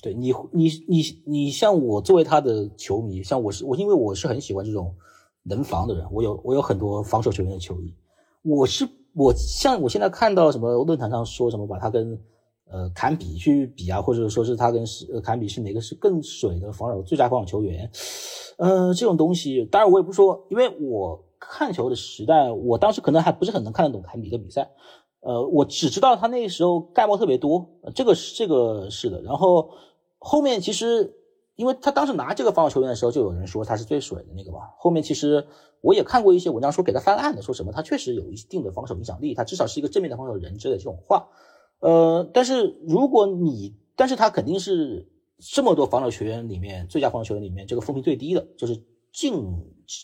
[0.00, 4.94] 对你，你你你像我作为他的球迷，像我是我，因为我是很喜欢这种
[5.42, 7.92] 能防的人，我有我有很多防守球员的球衣。
[8.42, 12.16] 我是我像我现在看到什么论坛上说什么把他跟
[12.70, 17.90] 呃坎比去比啊，或者说是他跟是呃坎比是哪个是更水的防守最佳防守球员，
[18.58, 24.70] 呃这种东西，当然我也不说，因为我看球的时代，我当时可能还不是很能看得懂坎比的比赛。
[25.22, 29.20] 呃，我只知道他那时候盖帽特别多，这个是这个是的。
[29.20, 29.70] 然后
[30.18, 31.14] 后面其实，
[31.56, 34.60] 因为他当时拿这个防守球员的时候，就有人说他是最水的那个嘛。
[34.78, 35.46] 后面其实
[35.82, 41.28] 我也看过一些文章说给他翻案的，说什么他确实有一定的防守影响力，他至少是一个正面的防守人之类的这种话。
[41.80, 45.08] 呃，但是如果你，但是他肯定是
[45.38, 49.34] 这么多防守球员里面最佳防守球员里面这个风评最低的，就是近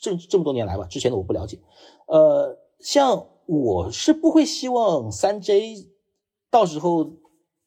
[0.02, 1.60] 这这么多年来吧，之前的我不了解。
[2.06, 5.88] 呃，像我是不会希望三 J
[6.50, 7.12] 到时候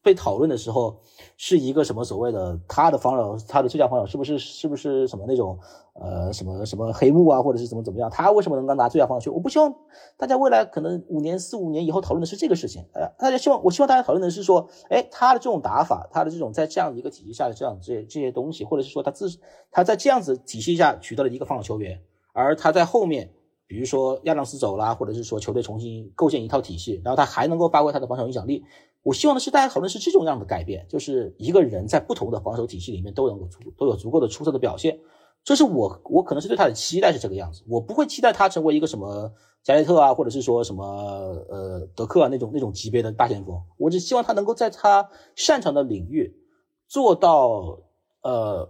[0.02, 1.00] 被讨论的时候
[1.42, 5.58] 是一个什么所谓的他的防守，他的最佳防守是不是是不是什么那种
[5.94, 8.10] 呃什么什么黑幕啊，或者是怎么怎么样？
[8.10, 9.32] 他为什么能够拿最佳防守球？
[9.32, 9.74] 我不希望
[10.18, 12.84] 大家未来可能五年四五年以后讨论的是这个事情。
[12.92, 19.26] 呃，大家希望我希望大家讨论的是说，哎，他的这种打法，他的这种在这样的一个体系下的这样这些这些东西，或者是说他自
[19.70, 22.02] 他在这样子体系下取得了一个防守球员，
[22.34, 23.30] 而他在后面。
[23.70, 28.64] 比如说亚当斯走啦，或者是说球队重新构建一套体系，然后他还能够发挥他的防守影响力。
[29.04, 34.98] 我希望的是大家讨论是这种样的改变，就是一个人在不同的防守体系里面都能够出都有足够的出色的表现。
[35.44, 40.84] 这是我我可能是对他的期待是这个样子，我不会期待他成为一个什么加内特啊，或者是说什么
[41.48, 43.62] 呃德克啊那种那种级别的大前锋。
[43.78, 46.34] 我只希望他能够在他擅长的领域
[46.88, 47.78] 做到
[48.22, 48.68] 呃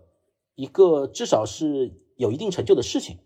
[0.56, 3.16] 一个至少是有一定成就的事情。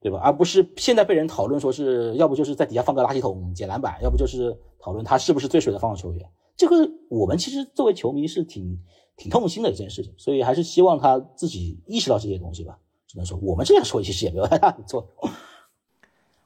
[0.00, 0.20] 对吧？
[0.22, 6.30] 而不是现在被人讨论说是要不就是在底下放个垃圾桶捡篮板，要不就是讨论他是不是最水的防守球员。
[6.56, 8.78] 这个我们其实作为球迷是挺
[9.16, 12.78] 挺痛心的一件事情，所以还是希望他自己意识到这些东西吧。
[13.06, 15.06] 只能说我们这样说其实也没有太大的错。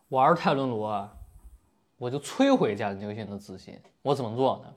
[0.08, 1.14] 我要是泰伦罗啊，
[1.98, 3.78] 我就摧毁加里尼克逊的自信。
[4.02, 4.72] 我怎么做呢？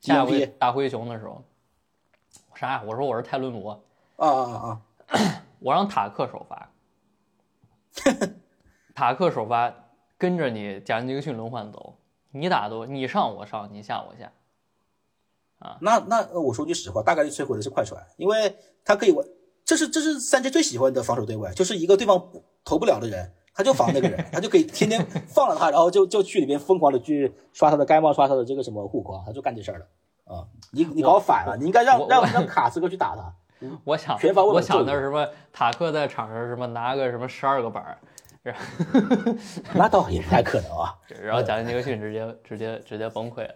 [0.00, 1.42] 下回打灰熊的时候，
[2.54, 2.82] 啥呀？
[2.86, 3.82] 我说我是泰伦罗，
[4.16, 5.42] 啊啊啊！
[5.58, 6.70] 我让塔克首发。
[8.94, 9.74] 塔克首发
[10.16, 11.98] 跟着你贾尼克逊轮换走，
[12.32, 14.32] 你打都你上我上，你下我下。
[15.58, 19.26] 啊那那呃我说句实话，大概率摧毁的是快船，因为他可以玩，
[19.64, 22.30] 这是这是三 J 最喜欢的防守对位，就是一个对方
[22.64, 29.86] 投不了的人，他就防那个人，他就可以天天 放了他，然后就就去里边疯狂的去刷他的盖帽，刷他的这个什么护框，他就干这事儿了
[30.32, 30.46] 啊！
[30.70, 33.34] 你你搞反了，你应该让让让卡斯哥去打他。
[33.84, 35.28] 我想我想的的是什么？
[35.52, 37.98] 塔克在场上什么拿个什么十二个板儿，
[38.42, 38.62] 然后
[39.74, 40.94] 那倒也不太可能啊。
[41.22, 43.54] 然后贾尼克逊直接直接直接崩溃了。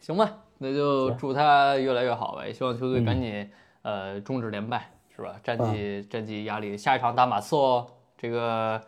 [0.00, 3.50] 行吧，那就祝他越来越好呗，也希望球队赶紧、
[3.82, 5.36] 呃终止连败，是吧？
[5.42, 7.86] 战绩、战绩压力，下一场打马刺哦。
[8.18, 8.80] 这个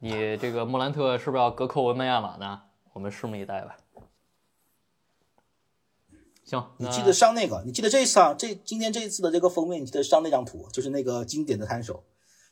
[0.00, 2.60] 你这个莫兰特是不是要隔扣文班亚马呢？
[2.92, 3.76] 我们拭目以待吧。
[6.52, 12.02] 行，你记得上那个，你记得这一场这今天这一次的这个封面，你记得上那张图，就是那个经典的摊手，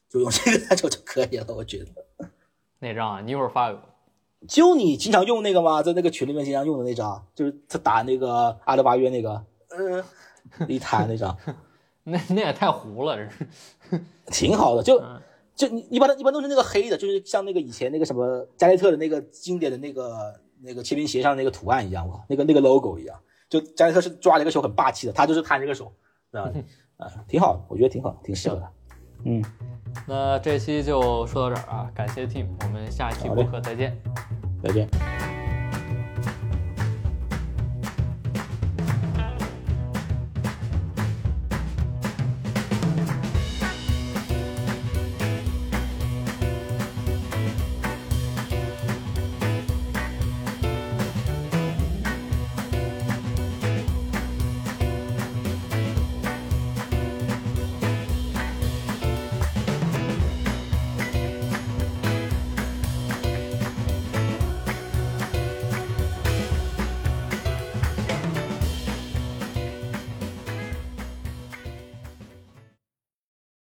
[0.09, 2.31] 就用这个摊手就可以了，我觉得。
[2.79, 3.21] 哪张啊？
[3.21, 3.83] 你一会儿发给我。
[4.49, 5.83] 就你经常用那个吗？
[5.83, 10.03] 在那个群里面经常用的那张，就是他打那个阿德巴约那个，呃，
[10.67, 11.37] 一摊那张，
[12.05, 14.03] 那那也太糊了，这是。
[14.29, 14.83] 挺好的。
[14.83, 15.21] 就嗯
[15.55, 23.21] 就你你把它一般都是那个黑的，就是像那个以前那个什么加内特的那个经典的那个那个签名鞋上那个图案一样，哇，那个那个 logo 一样。
[23.51, 25.93] 就加内特是抓了一个球很霸气的，他就是摊这个手，
[26.31, 26.49] 啊
[26.97, 28.69] 啊，挺好的，我觉得挺好，挺适合的。
[29.25, 29.45] 嗯，
[30.07, 34.01] 那这期就说到这儿啊，感谢 Team，我们下一期播客再见。
[34.63, 35.40] 再见。